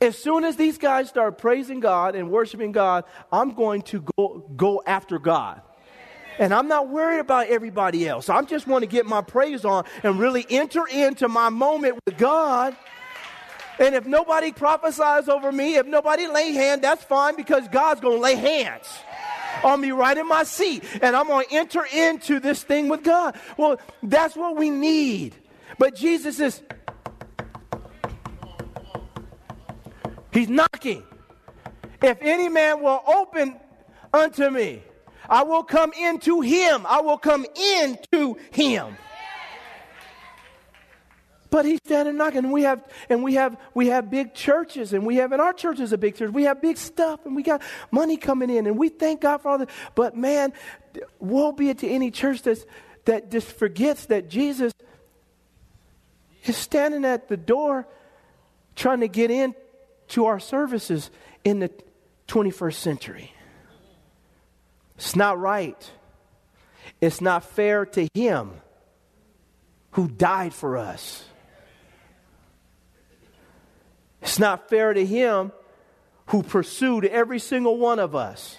As 0.00 0.18
soon 0.18 0.44
as 0.44 0.56
these 0.56 0.76
guys 0.76 1.08
start 1.08 1.38
praising 1.38 1.80
God 1.80 2.14
and 2.14 2.30
worshiping 2.30 2.72
God, 2.72 3.04
I'm 3.32 3.54
going 3.54 3.82
to 3.82 4.04
go, 4.16 4.44
go 4.56 4.82
after 4.86 5.18
God. 5.18 5.62
And 6.38 6.52
I'm 6.52 6.68
not 6.68 6.90
worried 6.90 7.20
about 7.20 7.46
everybody 7.46 8.06
else. 8.06 8.28
I 8.28 8.42
just 8.42 8.66
want 8.66 8.82
to 8.82 8.86
get 8.86 9.06
my 9.06 9.22
praise 9.22 9.64
on 9.64 9.84
and 10.02 10.18
really 10.18 10.44
enter 10.50 10.86
into 10.86 11.28
my 11.28 11.48
moment 11.48 11.98
with 12.04 12.18
God. 12.18 12.76
And 13.78 13.94
if 13.94 14.06
nobody 14.06 14.52
prophesies 14.52 15.28
over 15.28 15.52
me, 15.52 15.76
if 15.76 15.86
nobody 15.86 16.26
lay 16.26 16.52
hand, 16.52 16.82
that's 16.82 17.04
fine 17.04 17.36
because 17.36 17.68
God's 17.68 18.00
going 18.00 18.16
to 18.16 18.22
lay 18.22 18.34
hands 18.34 18.86
on 19.62 19.80
me 19.80 19.90
right 19.90 20.16
in 20.16 20.26
my 20.26 20.44
seat. 20.44 20.82
And 21.02 21.14
I'm 21.14 21.26
going 21.26 21.46
to 21.46 21.54
enter 21.54 21.84
into 21.84 22.40
this 22.40 22.62
thing 22.62 22.88
with 22.88 23.02
God. 23.02 23.38
Well, 23.56 23.78
that's 24.02 24.36
what 24.36 24.56
we 24.56 24.70
need. 24.70 25.34
But 25.78 25.94
Jesus 25.94 26.40
is, 26.40 26.62
He's 30.32 30.48
knocking. 30.48 31.02
If 32.02 32.18
any 32.20 32.48
man 32.48 32.82
will 32.82 33.02
open 33.06 33.56
unto 34.12 34.50
me, 34.50 34.82
I 35.28 35.42
will 35.42 35.62
come 35.62 35.92
into 35.92 36.40
him. 36.40 36.86
I 36.86 37.00
will 37.00 37.18
come 37.18 37.46
into 37.56 38.36
him. 38.52 38.96
But 41.50 41.64
he's 41.64 41.80
standing 41.84 42.16
knocking, 42.16 42.38
and 42.38 42.52
we 42.52 42.62
have 42.62 42.82
and 43.08 43.22
we 43.22 43.34
have 43.34 43.56
we 43.74 43.88
have 43.88 44.10
big 44.10 44.34
churches, 44.34 44.92
and 44.92 45.06
we 45.06 45.16
have 45.16 45.32
in 45.32 45.40
our 45.40 45.52
church 45.52 45.80
is 45.80 45.92
a 45.92 45.98
big 45.98 46.16
church. 46.16 46.30
We 46.30 46.44
have 46.44 46.60
big 46.60 46.76
stuff, 46.76 47.24
and 47.24 47.36
we 47.36 47.42
got 47.42 47.62
money 47.90 48.16
coming 48.16 48.50
in, 48.50 48.66
and 48.66 48.78
we 48.78 48.88
thank 48.88 49.20
God 49.20 49.38
for 49.38 49.48
all 49.50 49.58
that. 49.58 49.70
But 49.94 50.16
man, 50.16 50.52
woe 51.20 51.52
be 51.52 51.70
it 51.70 51.78
to 51.78 51.88
any 51.88 52.10
church 52.10 52.42
that's, 52.42 52.64
that 53.04 53.30
just 53.30 53.48
forgets 53.48 54.06
that 54.06 54.28
Jesus 54.28 54.72
is 56.44 56.56
standing 56.56 57.04
at 57.04 57.28
the 57.28 57.36
door, 57.36 57.86
trying 58.74 59.00
to 59.00 59.08
get 59.08 59.30
in 59.30 59.54
to 60.08 60.26
our 60.26 60.40
services 60.40 61.10
in 61.44 61.60
the 61.60 61.70
21st 62.28 62.74
century. 62.74 63.32
It's 64.96 65.16
not 65.16 65.38
right. 65.38 65.90
It's 67.00 67.20
not 67.20 67.44
fair 67.44 67.86
to 67.86 68.08
him 68.14 68.52
who 69.92 70.08
died 70.08 70.54
for 70.54 70.76
us. 70.76 71.24
It's 74.36 74.40
not 74.42 74.68
fair 74.68 74.92
to 74.92 75.06
him 75.06 75.50
who 76.26 76.42
pursued 76.42 77.06
every 77.06 77.38
single 77.38 77.78
one 77.78 77.98
of 77.98 78.14
us. 78.14 78.58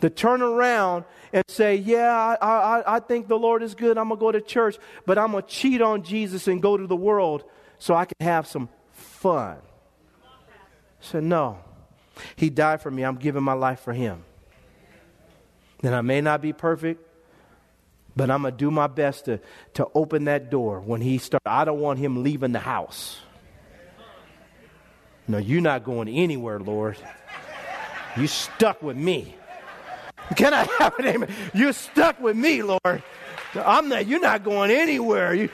To 0.00 0.08
turn 0.08 0.40
around 0.40 1.04
and 1.30 1.44
say, 1.46 1.76
Yeah, 1.76 2.10
I, 2.40 2.46
I, 2.46 2.96
I 2.96 3.00
think 3.00 3.28
the 3.28 3.38
Lord 3.38 3.62
is 3.62 3.74
good. 3.74 3.98
I'm 3.98 4.08
going 4.08 4.18
to 4.18 4.20
go 4.20 4.32
to 4.32 4.40
church, 4.40 4.78
but 5.04 5.18
I'm 5.18 5.32
going 5.32 5.42
to 5.42 5.48
cheat 5.50 5.82
on 5.82 6.04
Jesus 6.04 6.48
and 6.48 6.62
go 6.62 6.78
to 6.78 6.86
the 6.86 6.96
world 6.96 7.44
so 7.78 7.94
I 7.94 8.06
can 8.06 8.16
have 8.26 8.46
some 8.46 8.70
fun. 8.92 9.58
Said, 11.00 11.24
No. 11.24 11.58
He 12.34 12.48
died 12.48 12.80
for 12.80 12.90
me. 12.90 13.02
I'm 13.02 13.16
giving 13.16 13.42
my 13.42 13.52
life 13.52 13.80
for 13.80 13.92
him. 13.92 14.24
Then 15.82 15.92
I 15.92 16.00
may 16.00 16.22
not 16.22 16.40
be 16.40 16.54
perfect, 16.54 17.06
but 18.16 18.30
I'm 18.30 18.40
going 18.40 18.54
to 18.54 18.58
do 18.58 18.70
my 18.70 18.86
best 18.86 19.26
to, 19.26 19.38
to 19.74 19.86
open 19.94 20.24
that 20.24 20.50
door 20.50 20.80
when 20.80 21.02
he 21.02 21.18
starts. 21.18 21.44
I 21.44 21.66
don't 21.66 21.80
want 21.80 21.98
him 21.98 22.22
leaving 22.22 22.52
the 22.52 22.58
house. 22.58 23.20
No, 25.30 25.38
you're 25.38 25.60
not 25.60 25.84
going 25.84 26.08
anywhere, 26.08 26.58
Lord. 26.58 26.96
You 28.16 28.26
stuck 28.26 28.82
with 28.82 28.96
me. 28.96 29.36
Can 30.34 30.52
I 30.52 30.66
have 30.80 30.98
an 30.98 31.06
amen? 31.06 31.32
You're 31.54 31.72
stuck 31.72 32.18
with 32.18 32.36
me, 32.36 32.64
Lord. 32.64 33.02
I'm 33.54 33.88
not, 33.88 34.08
you're 34.08 34.18
not 34.18 34.42
going 34.42 34.72
anywhere. 34.72 35.32
You, 35.34 35.48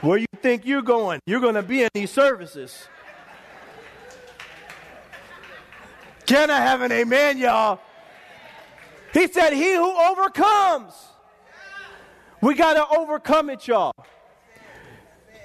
where 0.00 0.16
you 0.16 0.26
think 0.40 0.64
you're 0.64 0.80
going? 0.80 1.20
You're 1.26 1.40
going 1.40 1.56
to 1.56 1.62
be 1.62 1.82
in 1.82 1.90
these 1.92 2.10
services. 2.10 2.88
Can 6.24 6.50
I 6.50 6.56
have 6.56 6.80
an 6.80 6.90
amen, 6.90 7.36
y'all? 7.36 7.80
He 9.12 9.28
said, 9.28 9.52
He 9.52 9.74
who 9.74 9.90
overcomes. 9.94 10.94
We 12.40 12.54
got 12.54 12.74
to 12.74 12.98
overcome 12.98 13.50
it, 13.50 13.68
y'all. 13.68 13.92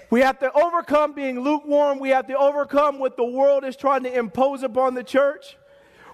We 0.09 0.21
have 0.21 0.39
to 0.39 0.51
overcome 0.53 1.13
being 1.13 1.39
lukewarm. 1.39 1.99
We 1.99 2.09
have 2.09 2.27
to 2.27 2.37
overcome 2.37 2.99
what 2.99 3.17
the 3.17 3.25
world 3.25 3.63
is 3.63 3.75
trying 3.75 4.03
to 4.03 4.17
impose 4.17 4.63
upon 4.63 4.93
the 4.93 5.03
church. 5.03 5.57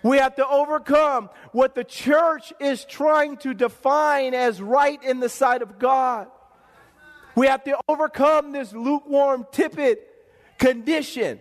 We 0.03 0.17
have 0.17 0.35
to 0.35 0.47
overcome 0.47 1.29
what 1.51 1.75
the 1.75 1.83
church 1.83 2.53
is 2.59 2.85
trying 2.85 3.37
to 3.37 3.53
define 3.53 4.33
as 4.33 4.61
right 4.61 5.01
in 5.03 5.19
the 5.19 5.29
sight 5.29 5.61
of 5.61 5.77
God. 5.77 6.27
We 7.35 7.47
have 7.47 7.63
to 7.65 7.77
overcome 7.87 8.51
this 8.51 8.73
lukewarm, 8.73 9.45
tippet 9.51 10.07
condition. 10.57 11.39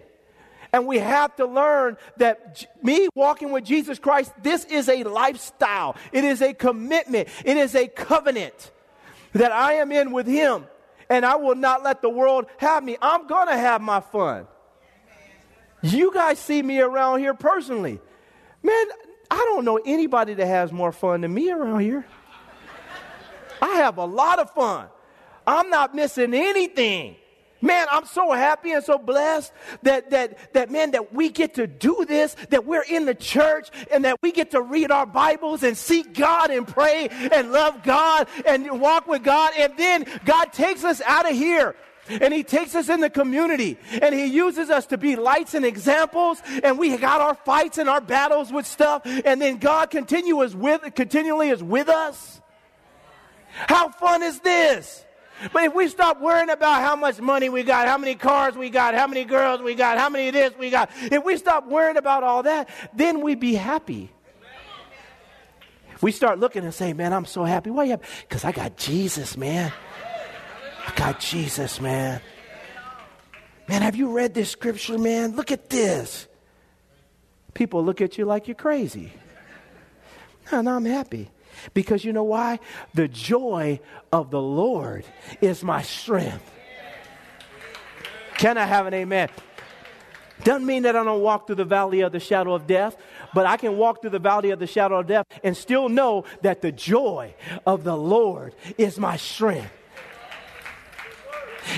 And 0.73 0.87
we 0.87 0.99
have 0.99 1.35
to 1.37 1.47
learn 1.47 1.97
that 2.19 2.67
me 2.83 3.09
walking 3.15 3.51
with 3.51 3.65
Jesus 3.65 3.99
Christ, 3.99 4.33
this 4.41 4.65
is 4.67 4.89
a 4.89 5.03
lifestyle. 5.03 5.97
It 6.13 6.25
is 6.25 6.43
a 6.43 6.55
commitment. 6.55 7.29
It 7.45 7.57
is 7.57 7.75
a 7.75 7.89
covenant 7.89 8.71
that 9.33 9.53
I 9.53 9.75
am 9.75 9.91
in 9.91 10.13
with 10.13 10.27
Him 10.27 10.67
and 11.11 11.27
I 11.27 11.35
will 11.35 11.57
not 11.57 11.83
let 11.83 12.01
the 12.01 12.09
world 12.09 12.47
have 12.57 12.85
me. 12.85 12.97
I'm 13.03 13.27
going 13.27 13.49
to 13.49 13.57
have 13.57 13.83
my 13.83 14.01
fun. 14.01 14.47
You 15.83 16.15
guys 16.15 16.39
see 16.39 16.63
me 16.63 16.81
around 16.81 17.19
here 17.19 17.35
personally. 17.35 17.99
Man, 18.63 18.87
I 19.31 19.37
don't 19.37 19.65
know 19.65 19.81
anybody 19.85 20.35
that 20.35 20.47
has 20.47 20.73
more 20.73 20.93
fun 20.93 21.23
than 21.23 21.35
me 21.35 21.51
around 21.51 21.81
here. 21.81 22.07
I 23.61 23.75
have 23.77 23.99
a 23.99 24.05
lot 24.05 24.39
of 24.39 24.51
fun. 24.53 24.87
I'm 25.47 25.69
not 25.69 25.95
missing 25.95 26.33
anything. 26.33 27.17
Man, 27.63 27.87
I'm 27.91 28.07
so 28.07 28.33
happy 28.33 28.73
and 28.73 28.83
so 28.83 28.99
blessed 28.99 29.53
that, 29.83 30.11
that, 30.11 30.53
that, 30.55 30.71
man, 30.71 30.93
that 30.93 31.13
we 31.13 31.29
get 31.29 31.55
to 31.55 31.67
do 31.67 32.05
this, 32.07 32.35
that 32.49 32.65
we're 32.65 32.83
in 32.83 33.05
the 33.05 33.15
church 33.15 33.69
and 33.93 34.05
that 34.05 34.17
we 34.23 34.33
get 34.33 34.53
to 34.53 34.63
read 34.63 34.91
our 34.91 35.07
Bibles 35.07 35.63
and 35.63 35.77
seek 35.77 36.15
God 36.15 36.51
and 36.51 36.67
pray 36.67 37.09
and 37.11 37.53
love 37.53 37.83
God 37.83 38.29
and 38.47 38.81
walk 38.81 39.07
with 39.07 39.23
God. 39.23 39.53
And 39.59 39.77
then 39.77 40.07
God 40.25 40.53
takes 40.53 40.85
us 40.85 41.01
out 41.03 41.31
of 41.31 41.37
here 41.37 41.75
and 42.09 42.33
he 42.33 42.43
takes 42.43 42.75
us 42.75 42.89
in 42.89 43.01
the 43.01 43.11
community 43.11 43.79
and 44.01 44.15
he 44.15 44.25
uses 44.25 44.71
us 44.71 44.87
to 44.87 44.99
be 44.99 45.17
lights 45.17 45.55
and 45.55 45.65
examples 45.65 46.43
and 46.65 46.79
we 46.79 46.97
got 46.97 47.21
our 47.21 47.35
fights 47.35 47.79
and 47.79 47.89
our 47.89 48.01
battles 48.01 48.53
with 48.53 48.67
stuff 48.67 49.03
and 49.05 49.41
then 49.41 49.59
god 49.59 49.91
continues 49.91 50.57
with 50.57 50.83
continually 50.97 51.51
is 51.51 51.63
with 51.63 51.89
us 51.89 52.41
how 53.51 53.91
fun 53.91 54.23
is 54.23 54.41
this 54.41 55.05
but 55.53 55.65
if 55.65 55.75
we 55.75 55.89
stop 55.89 56.21
worrying 56.21 56.51
about 56.51 56.83
how 56.83 56.97
much 56.97 57.21
money 57.21 57.49
we 57.49 57.63
got, 57.63 57.89
how 57.89 57.99
many 57.99 58.15
cars 58.15 58.55
we 58.55 58.71
got, 58.71 58.95
how 58.95 59.07
many 59.07 59.25
girls 59.25 59.61
we 59.61 59.75
got, 59.75 59.99
how 59.99 60.09
many 60.09 60.31
this 60.31 60.53
we 60.59 60.71
got, 60.71 60.91
if 61.03 61.25
we 61.25 61.37
stop 61.37 61.67
worrying 61.67 61.97
about 61.97 62.23
all 62.23 62.43
that, 62.43 62.69
then 62.95 63.21
we'd 63.21 63.41
be 63.41 63.55
happy. 63.55 64.11
If 65.95 66.03
we 66.03 66.13
start 66.13 66.39
looking 66.39 66.65
and 66.65 66.73
say, 66.73 66.93
man, 66.93 67.13
I'm 67.13 67.27
so 67.27 67.45
happy. 67.45 67.71
Why 67.71 67.85
you 67.85 67.91
happy? 67.91 68.07
Because 68.29 68.45
I 68.45 68.53
got 68.53 68.77
Jesus, 68.77 69.37
man. 69.37 69.73
I 70.87 70.93
got 70.95 71.21
Jesus, 71.21 71.81
man. 71.81 72.21
Man, 73.69 73.83
have 73.83 73.97
you 73.97 74.11
read 74.11 74.35
this 74.35 74.51
scripture, 74.51 74.99
man? 74.99 75.37
Look 75.37 75.53
at 75.53 75.71
this. 75.71 76.27
People 77.55 77.85
look 77.85 78.01
at 78.01 78.19
you 78.19 78.25
like 78.25 78.49
you're 78.49 78.55
crazy. 78.55 79.13
No, 80.51 80.63
no, 80.63 80.77
I'm 80.77 80.85
happy. 80.85 81.31
Because 81.75 82.05
you 82.05 82.13
know 82.13 82.25
why? 82.25 82.61
The 82.95 83.09
joy 83.09 83.81
of 84.13 84.31
the 84.31 84.41
Lord 84.41 85.05
is 85.41 85.63
my 85.63 85.83
strength. 85.83 86.51
Can 88.37 88.57
I 88.57 88.65
have 88.65 88.87
an 88.87 88.95
amen? 88.95 89.29
Doesn't 90.45 90.67
mean 90.67 90.85
that 90.85 90.97
I 90.97 91.05
don't 91.05 91.21
walk 91.21 91.47
through 91.47 91.57
the 91.57 91.65
valley 91.65 92.01
of 92.01 92.13
the 92.13 92.21
shadow 92.21 92.55
of 92.55 92.67
death, 92.67 92.97
but 93.35 93.47
I 93.47 93.57
can 93.57 93.77
walk 93.77 94.01
through 94.01 94.11
the 94.11 94.19
valley 94.19 94.51
of 94.51 94.59
the 94.59 94.67
shadow 94.67 94.99
of 94.99 95.07
death 95.07 95.27
and 95.45 95.57
still 95.57 95.89
know 95.89 96.25
that 96.43 96.63
the 96.63 96.73
joy 96.73 97.35
of 97.67 97.85
the 97.85 97.97
Lord 97.97 98.55
is 98.79 98.99
my 98.99 99.17
strength. 99.17 99.71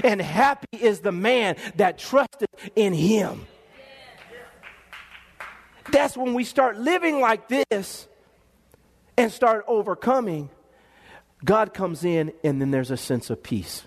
And 0.04 0.22
happy 0.22 0.78
is 0.78 1.00
the 1.00 1.12
man 1.12 1.56
that 1.76 1.98
trusted 1.98 2.48
in 2.76 2.92
him. 2.92 3.46
That's 5.90 6.16
when 6.16 6.32
we 6.35 6.44
start 6.44 6.78
living 6.78 7.20
like 7.20 7.48
this 7.48 8.06
and 9.22 9.30
start 9.30 9.64
overcoming, 9.68 10.50
God 11.44 11.72
comes 11.72 12.04
in, 12.04 12.32
and 12.42 12.61
then 12.61 12.72
there's 12.72 12.90
a 12.90 12.96
sense 12.96 13.30
of 13.30 13.42
peace. 13.42 13.85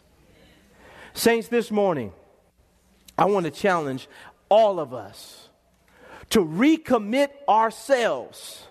Saints, 1.13 1.49
this 1.49 1.71
morning, 1.71 2.13
I 3.17 3.25
want 3.25 3.45
to 3.45 3.51
challenge 3.51 4.07
all 4.49 4.79
of 4.79 4.93
us 4.93 5.49
to 6.29 6.39
recommit 6.39 7.29
ourselves 7.49 8.63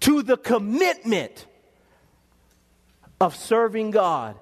to 0.00 0.22
the 0.22 0.36
commitment 0.36 1.46
of 3.18 3.34
serving 3.34 3.90
God 3.90 4.36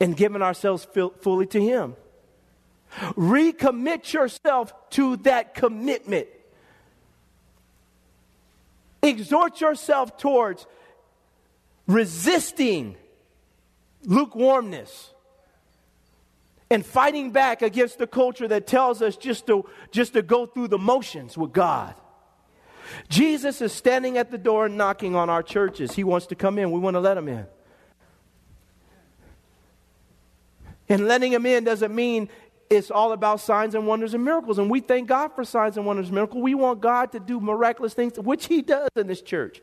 and 0.00 0.14
giving 0.14 0.42
ourselves 0.42 0.86
fully 1.20 1.46
to 1.46 1.60
Him. 1.60 1.96
Recommit 3.16 4.12
yourself 4.12 4.74
to 4.90 5.16
that 5.18 5.54
commitment. 5.54 6.28
Exhort 9.06 9.60
yourself 9.60 10.18
towards 10.18 10.66
resisting 11.86 12.96
lukewarmness 14.04 15.10
and 16.70 16.84
fighting 16.84 17.30
back 17.30 17.62
against 17.62 17.98
the 17.98 18.06
culture 18.06 18.48
that 18.48 18.66
tells 18.66 19.00
us 19.02 19.16
just 19.16 19.46
to, 19.46 19.68
just 19.90 20.14
to 20.14 20.22
go 20.22 20.46
through 20.46 20.68
the 20.68 20.78
motions 20.78 21.38
with 21.38 21.52
God. 21.52 21.94
Jesus 23.08 23.60
is 23.60 23.72
standing 23.72 24.18
at 24.18 24.30
the 24.30 24.38
door 24.38 24.66
and 24.66 24.76
knocking 24.76 25.16
on 25.16 25.30
our 25.30 25.42
churches. 25.42 25.92
He 25.92 26.04
wants 26.04 26.26
to 26.26 26.34
come 26.34 26.58
in. 26.58 26.70
We 26.70 26.80
want 26.80 26.94
to 26.94 27.00
let 27.00 27.16
him 27.16 27.28
in. 27.28 27.46
And 30.88 31.06
letting 31.06 31.32
him 31.32 31.46
in 31.46 31.64
doesn't 31.64 31.94
mean 31.94 32.28
it's 32.68 32.90
all 32.90 33.12
about 33.12 33.40
signs 33.40 33.74
and 33.74 33.86
wonders 33.86 34.14
and 34.14 34.24
miracles. 34.24 34.58
And 34.58 34.70
we 34.70 34.80
thank 34.80 35.08
God 35.08 35.32
for 35.34 35.44
signs 35.44 35.76
and 35.76 35.86
wonders 35.86 36.06
and 36.06 36.14
miracles. 36.14 36.42
We 36.42 36.54
want 36.54 36.80
God 36.80 37.12
to 37.12 37.20
do 37.20 37.40
miraculous 37.40 37.94
things, 37.94 38.18
which 38.18 38.46
he 38.46 38.62
does 38.62 38.88
in 38.96 39.06
this 39.06 39.22
church. 39.22 39.62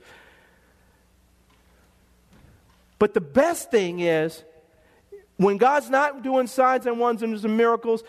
But 2.99 3.13
the 3.13 3.21
best 3.21 3.71
thing 3.71 3.99
is, 3.99 4.43
when 5.37 5.57
God's 5.57 5.89
not 5.89 6.23
doing 6.23 6.47
signs 6.47 6.85
and 6.85 6.99
wonders 6.99 7.43
and 7.43 7.57
miracles, 7.57 8.03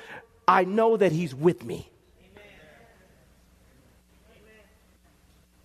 I 0.46 0.64
know 0.64 0.96
that 0.96 1.10
he's 1.10 1.34
with 1.34 1.64
me. 1.64 1.90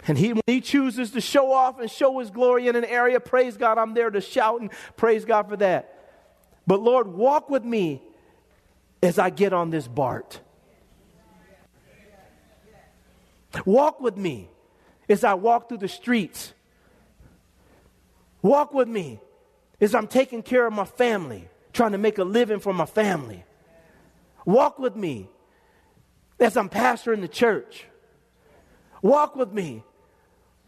And 0.07 0.17
he, 0.17 0.33
when 0.33 0.41
he 0.47 0.61
chooses 0.61 1.11
to 1.11 1.21
show 1.21 1.51
off 1.51 1.79
and 1.79 1.91
show 1.91 2.17
his 2.17 2.31
glory 2.31 2.67
in 2.67 2.75
an 2.75 2.85
area, 2.85 3.19
praise 3.19 3.57
God, 3.57 3.77
I'm 3.77 3.93
there 3.93 4.09
to 4.09 4.21
shout 4.21 4.61
and 4.61 4.71
praise 4.97 5.25
God 5.25 5.49
for 5.49 5.57
that. 5.57 5.93
But 6.65 6.81
Lord, 6.81 7.07
walk 7.07 7.49
with 7.49 7.63
me 7.63 8.01
as 9.01 9.17
I 9.17 9.29
get 9.29 9.53
on 9.53 9.69
this 9.69 9.87
BART. 9.87 10.41
Walk 13.65 13.99
with 13.99 14.17
me 14.17 14.49
as 15.07 15.23
I 15.23 15.33
walk 15.33 15.69
through 15.69 15.79
the 15.79 15.87
streets. 15.87 16.53
Walk 18.41 18.73
with 18.73 18.87
me 18.87 19.19
as 19.81 19.95
I'm 19.95 20.07
taking 20.07 20.43
care 20.43 20.65
of 20.67 20.73
my 20.73 20.85
family, 20.85 21.47
trying 21.73 21.93
to 21.93 21.97
make 21.97 22.17
a 22.17 22.23
living 22.23 22.59
for 22.59 22.73
my 22.73 22.85
family. 22.85 23.43
Walk 24.45 24.79
with 24.79 24.95
me 24.95 25.29
as 26.39 26.55
I'm 26.55 26.69
pastoring 26.69 27.21
the 27.21 27.27
church. 27.27 27.85
Walk 29.01 29.35
with 29.35 29.51
me 29.51 29.83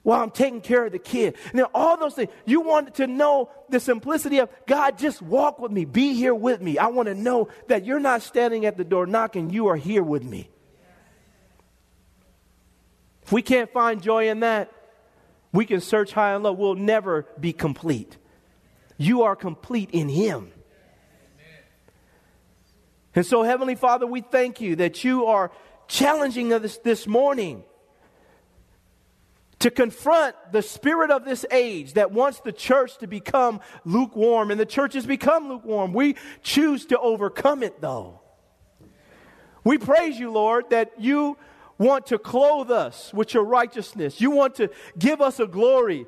while 0.04 0.22
I'm 0.22 0.32
taking 0.32 0.62
care 0.62 0.86
of 0.86 0.92
the 0.92 1.00
kid. 1.00 1.36
Now, 1.54 1.70
all 1.74 1.98
those 1.98 2.16
things, 2.16 2.32
you 2.46 2.62
want 2.62 2.96
to 2.96 3.08
know 3.08 3.50
the 3.70 3.80
simplicity 3.80 4.40
of 4.40 4.50
God, 4.68 4.98
just 4.98 5.22
walk 5.22 5.60
with 5.60 5.72
me, 5.72 5.86
be 5.86 6.14
here 6.14 6.34
with 6.34 6.62
me. 6.62 6.78
I 6.78 6.88
want 6.88 7.08
to 7.08 7.16
know 7.16 7.50
that 7.68 7.86
you're 7.86 8.00
not 8.00 8.22
standing 8.22 8.66
at 8.66 8.78
the 8.78 8.84
door 8.84 9.06
knocking, 9.06 9.52
you 9.52 9.68
are 9.68 9.76
here 9.76 10.04
with 10.04 10.24
me. 10.24 10.50
If 13.24 13.32
we 13.32 13.42
can't 13.42 13.72
find 13.72 14.02
joy 14.02 14.30
in 14.30 14.40
that, 14.42 14.72
we 15.54 15.66
can 15.66 15.82
search 15.82 16.12
high 16.12 16.34
and 16.34 16.44
low. 16.44 16.54
We'll 16.54 16.76
never 16.76 17.28
be 17.40 17.54
complete. 17.54 18.18
You 18.98 19.24
are 19.24 19.36
complete 19.36 19.92
in 19.92 20.10
Him. 20.10 20.52
And 23.14 23.26
so, 23.26 23.44
Heavenly 23.44 23.76
Father, 23.76 24.08
we 24.08 24.22
thank 24.22 24.62
you 24.62 24.78
that 24.78 25.04
you 25.04 25.26
are 25.26 25.52
challenging 25.88 26.54
us 26.54 26.78
this 26.78 27.06
morning 27.06 27.64
to 29.62 29.71
confront 29.71 30.36
the 30.52 30.62
spirit 30.62 31.12
of 31.12 31.24
this 31.24 31.45
age 31.52 31.93
that 31.93 32.12
wants 32.12 32.39
the 32.39 32.52
church 32.52 32.97
to 32.97 33.08
become 33.08 33.62
lukewarm, 33.86 34.52
and 34.52 34.60
the 34.60 34.65
church 34.65 34.93
has 34.93 35.06
become 35.06 35.47
lukewarm. 35.47 35.93
We 35.93 36.15
choose 36.41 36.86
to 36.88 37.00
overcome 37.00 37.63
it, 37.63 37.80
though. 37.80 38.19
We 39.63 39.78
praise 39.78 40.19
you, 40.19 40.32
Lord, 40.32 40.71
that 40.71 40.93
you 41.00 41.38
want 41.78 42.08
to 42.08 42.17
clothe 42.17 42.71
us 42.71 43.13
with 43.13 43.34
your 43.34 43.43
righteousness. 43.43 44.19
You 44.19 44.32
want 44.32 44.56
to 44.56 44.69
give 44.97 45.21
us 45.21 45.39
a 45.39 45.45
glory 45.45 46.08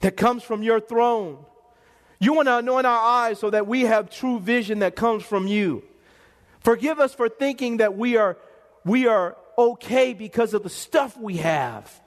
that 0.00 0.16
comes 0.16 0.42
from 0.44 0.62
your 0.62 0.80
throne. 0.80 1.44
You 2.20 2.34
want 2.34 2.46
to 2.46 2.58
anoint 2.58 2.86
our 2.86 3.00
eyes 3.00 3.38
so 3.40 3.50
that 3.50 3.66
we 3.66 3.82
have 3.82 4.10
true 4.10 4.38
vision 4.38 4.80
that 4.80 4.94
comes 4.94 5.24
from 5.24 5.46
you. 5.46 5.82
Forgive 6.60 7.00
us 7.00 7.14
for 7.14 7.28
thinking 7.28 7.78
that 7.78 7.96
we 7.96 8.16
are, 8.16 8.36
we 8.84 9.06
are 9.06 9.36
okay 9.56 10.12
because 10.12 10.54
of 10.54 10.62
the 10.62 10.70
stuff 10.70 11.16
we 11.16 11.38
have. 11.38 12.00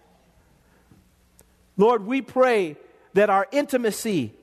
Lord, 1.77 2.05
we 2.05 2.21
pray 2.21 2.77
that 3.13 3.29
our 3.29 3.47
intimacy 3.51 4.33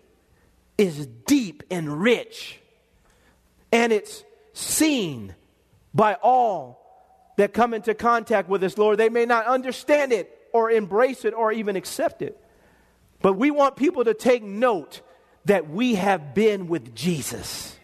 is 0.79 1.07
deep 1.07 1.63
and 1.71 2.01
rich, 2.01 2.59
and 3.73 3.93
it's 3.93 4.25
seen 4.53 5.35
by 5.93 6.15
all 6.15 6.81
that 7.37 7.53
come 7.53 7.75
into 7.75 7.95
contact 7.95 8.49
with 8.49 8.63
us, 8.65 8.77
Lord. 8.79 8.99
They 8.99 9.09
may 9.09 9.27
not 9.27 9.47
understand 9.47 10.13
it 10.13 10.31
or 10.53 10.71
embrace 10.71 11.25
it 11.25 11.35
or 11.35 11.53
even 11.53 11.77
accept 11.77 12.23
it, 12.23 12.39
but 13.21 13.35
we 13.35 13.51
want 13.51 13.77
people 13.77 14.05
to 14.05 14.15
take 14.15 14.43
note 14.43 15.01
that 15.45 15.69
we 15.69 15.95
have 15.95 16.35
been 16.35 16.67
with 16.69 16.95
Jesus. 16.95 17.77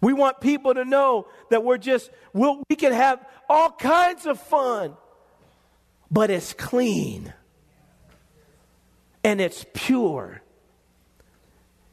We 0.00 0.12
want 0.12 0.40
people 0.40 0.74
to 0.74 0.84
know 0.84 1.26
that 1.50 1.64
we're 1.64 1.78
just, 1.78 2.10
we'll, 2.32 2.62
we 2.68 2.76
can 2.76 2.92
have 2.92 3.24
all 3.48 3.70
kinds 3.70 4.26
of 4.26 4.40
fun, 4.40 4.96
but 6.10 6.30
it's 6.30 6.52
clean 6.52 7.32
and 9.24 9.40
it's 9.40 9.64
pure. 9.74 10.42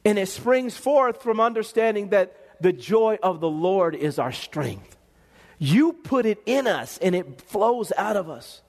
And 0.04 0.18
it 0.18 0.28
springs 0.28 0.76
forth 0.76 1.22
from 1.22 1.40
understanding 1.40 2.10
that 2.10 2.62
the 2.62 2.72
joy 2.72 3.18
of 3.22 3.40
the 3.40 3.48
Lord 3.48 3.94
is 3.94 4.18
our 4.18 4.32
strength. 4.32 4.96
You 5.58 5.92
put 5.92 6.26
it 6.26 6.40
in 6.46 6.66
us 6.66 6.98
and 6.98 7.14
it 7.14 7.42
flows 7.42 7.92
out 7.96 8.16
of 8.16 8.30
us. 8.30 8.62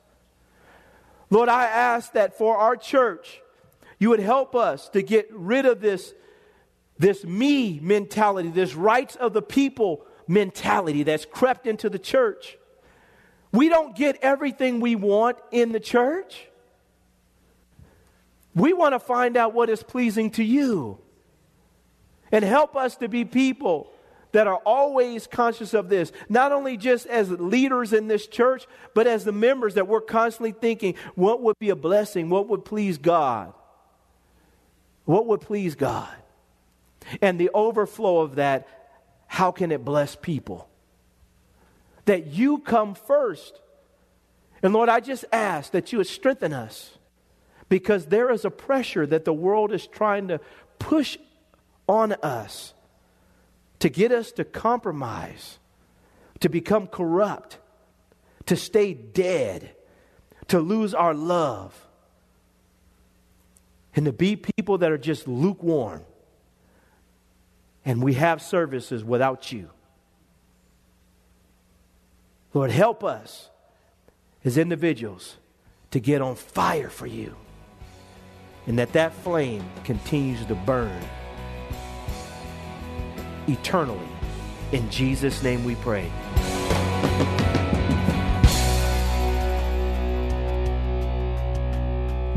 Lord, 1.29 1.49
I 1.49 1.65
ask 1.65 2.13
that 2.13 2.37
for 2.37 2.57
our 2.57 2.75
church, 2.75 3.41
you 3.99 4.09
would 4.09 4.19
help 4.19 4.55
us 4.55 4.89
to 4.89 5.01
get 5.01 5.27
rid 5.31 5.65
of 5.65 5.81
this 5.81 6.13
this 6.99 7.23
me 7.23 7.79
mentality, 7.81 8.49
this 8.49 8.75
rights 8.75 9.15
of 9.15 9.33
the 9.33 9.41
people 9.41 10.05
mentality 10.27 11.03
that's 11.03 11.25
crept 11.25 11.67
into 11.67 11.89
the 11.89 11.99
church. 11.99 12.57
We 13.51 13.69
don't 13.69 13.95
get 13.95 14.17
everything 14.21 14.79
we 14.79 14.95
want 14.95 15.37
in 15.51 15.71
the 15.71 15.79
church. 15.79 16.47
We 18.53 18.73
want 18.73 18.93
to 18.93 18.99
find 18.99 19.37
out 19.37 19.53
what 19.53 19.69
is 19.69 19.83
pleasing 19.83 20.31
to 20.31 20.43
you 20.43 20.99
and 22.31 22.43
help 22.43 22.75
us 22.75 22.95
to 22.97 23.07
be 23.07 23.23
people 23.23 23.91
that 24.31 24.47
are 24.47 24.57
always 24.57 25.25
conscious 25.27 25.73
of 25.73 25.89
this, 25.89 26.11
not 26.27 26.51
only 26.51 26.75
just 26.75 27.07
as 27.07 27.31
leaders 27.31 27.93
in 27.93 28.07
this 28.07 28.27
church, 28.27 28.67
but 28.93 29.07
as 29.07 29.23
the 29.23 29.31
members 29.31 29.75
that 29.75 29.87
we're 29.87 30.01
constantly 30.01 30.51
thinking, 30.51 30.95
what 31.15 31.41
would 31.41 31.57
be 31.59 31.69
a 31.69 31.75
blessing? 31.75 32.29
What 32.29 32.49
would 32.49 32.65
please 32.65 32.97
God? 32.97 33.53
What 35.05 35.25
would 35.27 35.41
please 35.41 35.75
God? 35.75 36.13
And 37.21 37.39
the 37.39 37.49
overflow 37.53 38.19
of 38.19 38.35
that, 38.35 38.67
how 39.27 39.51
can 39.51 39.71
it 39.71 39.83
bless 39.83 40.15
people? 40.15 40.69
That 42.05 42.27
you 42.27 42.59
come 42.59 42.95
first. 42.95 43.59
And 44.63 44.73
Lord, 44.73 44.89
I 44.89 44.99
just 44.99 45.25
ask 45.31 45.71
that 45.71 45.91
you 45.91 45.99
would 45.99 46.07
strengthen 46.07 46.53
us 46.53 46.97
because 47.69 48.07
there 48.07 48.31
is 48.31 48.45
a 48.45 48.49
pressure 48.49 49.05
that 49.05 49.25
the 49.25 49.33
world 49.33 49.73
is 49.73 49.85
trying 49.87 50.29
to 50.29 50.39
push 50.79 51.17
on 51.87 52.13
us 52.23 52.73
to 53.79 53.89
get 53.89 54.11
us 54.11 54.31
to 54.33 54.43
compromise, 54.43 55.59
to 56.39 56.49
become 56.49 56.87
corrupt, 56.87 57.57
to 58.45 58.55
stay 58.55 58.93
dead, 58.93 59.71
to 60.47 60.59
lose 60.59 60.93
our 60.93 61.13
love, 61.13 61.87
and 63.95 64.05
to 64.05 64.11
be 64.11 64.35
people 64.35 64.79
that 64.79 64.91
are 64.91 64.97
just 64.97 65.27
lukewarm 65.27 66.03
and 67.87 68.03
we 68.03 68.15
have 68.15 68.41
services 68.41 69.01
without 69.01 69.49
you. 69.53 69.69
Lord, 72.53 72.69
help 72.69 73.01
us 73.01 73.49
as 74.43 74.57
individuals 74.57 75.37
to 75.91 76.01
get 76.01 76.21
on 76.21 76.35
fire 76.35 76.89
for 76.89 77.07
you 77.07 77.33
and 78.67 78.77
that 78.77 78.91
that 78.91 79.13
flame 79.13 79.63
continues 79.85 80.45
to 80.47 80.55
burn 80.55 81.01
eternally. 83.47 84.09
In 84.73 84.89
Jesus' 84.89 85.41
name 85.41 85.63
we 85.63 85.75
pray. 85.75 86.11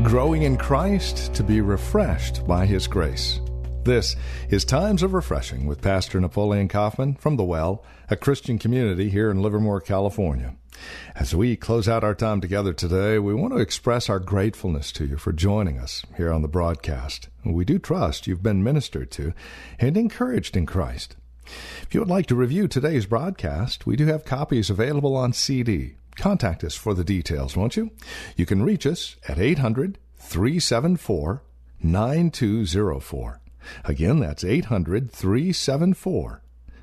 growing 0.03 0.41
in 0.41 0.57
Christ 0.57 1.33
to 1.35 1.43
be 1.43 1.61
refreshed 1.61 2.45
by 2.47 2.65
His 2.65 2.87
grace. 2.87 3.39
This 3.83 4.15
is 4.47 4.63
Times 4.63 5.01
of 5.01 5.15
Refreshing 5.15 5.65
with 5.65 5.81
Pastor 5.81 6.21
Napoleon 6.21 6.67
Kaufman 6.67 7.15
from 7.15 7.35
The 7.35 7.43
Well, 7.43 7.83
a 8.11 8.15
Christian 8.15 8.59
community 8.59 9.09
here 9.09 9.31
in 9.31 9.41
Livermore, 9.41 9.81
California. 9.81 10.55
As 11.15 11.33
we 11.33 11.55
close 11.55 11.89
out 11.89 12.03
our 12.03 12.13
time 12.13 12.41
together 12.41 12.73
today, 12.73 13.17
we 13.17 13.33
want 13.33 13.53
to 13.53 13.59
express 13.59 14.07
our 14.07 14.19
gratefulness 14.19 14.91
to 14.91 15.07
you 15.07 15.17
for 15.17 15.33
joining 15.33 15.79
us 15.79 16.03
here 16.15 16.31
on 16.31 16.43
the 16.43 16.47
broadcast. 16.47 17.29
We 17.43 17.65
do 17.65 17.79
trust 17.79 18.27
you've 18.27 18.43
been 18.43 18.63
ministered 18.63 19.09
to 19.11 19.33
and 19.79 19.97
encouraged 19.97 20.55
in 20.55 20.67
Christ. 20.67 21.15
If 21.81 21.87
you 21.91 22.01
would 22.01 22.09
like 22.09 22.27
to 22.27 22.35
review 22.35 22.67
today's 22.67 23.07
broadcast, 23.07 23.87
we 23.87 23.95
do 23.95 24.05
have 24.05 24.25
copies 24.25 24.69
available 24.69 25.15
on 25.17 25.33
CD. 25.33 25.95
Contact 26.17 26.63
us 26.63 26.75
for 26.75 26.93
the 26.93 27.03
details, 27.03 27.57
won't 27.57 27.75
you? 27.75 27.89
You 28.35 28.45
can 28.45 28.61
reach 28.61 28.85
us 28.85 29.15
at 29.27 29.39
800 29.39 29.97
374 30.17 31.41
9204. 31.81 33.41
Again, 33.83 34.19
that's 34.19 34.43
800 34.43 35.11
374 35.11 36.41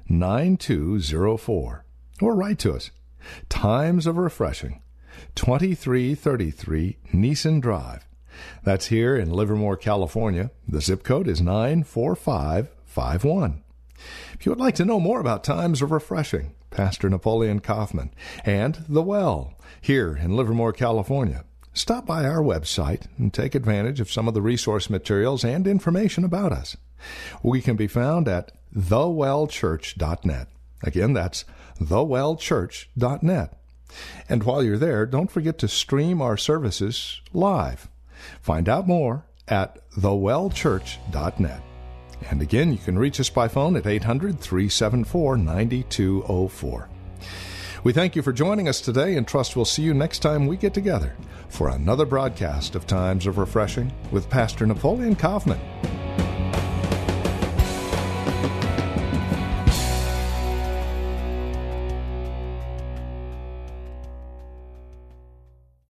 9204. 0.09 1.85
Or 2.21 2.35
write 2.35 2.59
to 2.61 2.75
us. 2.75 2.91
Times 3.49 4.07
of 4.07 4.17
Refreshing, 4.17 4.81
2333 5.35 6.97
Nissen 7.13 7.61
Drive. 7.61 8.07
That's 8.63 8.87
here 8.87 9.17
in 9.17 9.31
Livermore, 9.31 9.77
California. 9.77 10.51
The 10.67 10.81
zip 10.81 11.03
code 11.03 11.29
is 11.29 11.41
94551. 11.41 13.63
If 14.35 14.47
you 14.47 14.53
would 14.53 14.61
like 14.61 14.77
to 14.77 14.85
know 14.85 15.01
more 15.01 15.19
about 15.21 15.43
Times 15.43 15.83
of 15.83 15.91
Refreshing, 15.91 16.55
Pastor 16.71 17.11
Napoleon 17.11 17.59
Kaufman, 17.61 18.15
and 18.45 18.85
The 18.89 19.03
Well 19.03 19.55
here 19.81 20.17
in 20.17 20.37
Livermore, 20.37 20.73
California, 20.73 21.45
stop 21.73 22.07
by 22.07 22.25
our 22.25 22.43
website 22.43 23.07
and 23.19 23.33
take 23.33 23.55
advantage 23.55 24.01
of 24.01 24.11
some 24.11 24.29
of 24.29 24.35
the 24.35 24.43
resource 24.43 24.91
materials 24.91 25.45
and 25.45 25.67
information 25.67 26.25
about 26.25 26.53
us. 26.53 26.77
We 27.43 27.61
can 27.61 27.77
be 27.77 27.87
found 27.87 28.29
at 28.29 28.53
thewellchurch.net. 28.75 30.49
Again, 30.83 31.13
that's 31.13 31.45
thewellchurch.net. 31.81 33.55
And 34.29 34.43
while 34.45 34.63
you're 34.63 34.79
there, 34.79 35.07
don't 35.07 35.31
forget 35.31 35.59
to 35.59 35.69
stream 35.69 36.21
our 36.21 36.37
services 36.37 37.21
live. 37.33 37.89
Find 38.41 38.69
out 38.69 38.87
more 38.87 39.25
at 39.47 39.89
thewellchurch.net. 39.93 41.63
And 42.31 42.43
again, 42.43 42.73
you 42.73 42.79
can 42.79 42.99
reach 42.99 43.21
us 43.21 43.31
by 43.31 43.49
phone 43.49 43.77
at 43.77 43.87
800 43.87 44.41
374 44.41 45.37
9204. 45.37 46.89
We 47.89 47.95
thank 47.95 48.15
you 48.15 48.21
for 48.21 48.35
joining 48.35 48.69
us 48.69 48.83
today 48.83 49.17
and 49.17 49.27
trust 49.27 49.57
we'll 49.57 49.65
see 49.65 49.81
you 49.81 49.95
next 49.95 50.19
time 50.19 50.47
we 50.47 50.59
get 50.59 50.75
together 50.75 51.17
for 51.49 51.71
another 51.71 52.05
broadcast 52.05 52.75
of 52.75 52.87
Times 52.87 53.27
of 53.27 53.39
Refreshing 53.39 53.91
with 54.13 54.29
Pastor 54.29 54.67
Napoleon 54.67 55.17
Kaufman. 55.17 55.59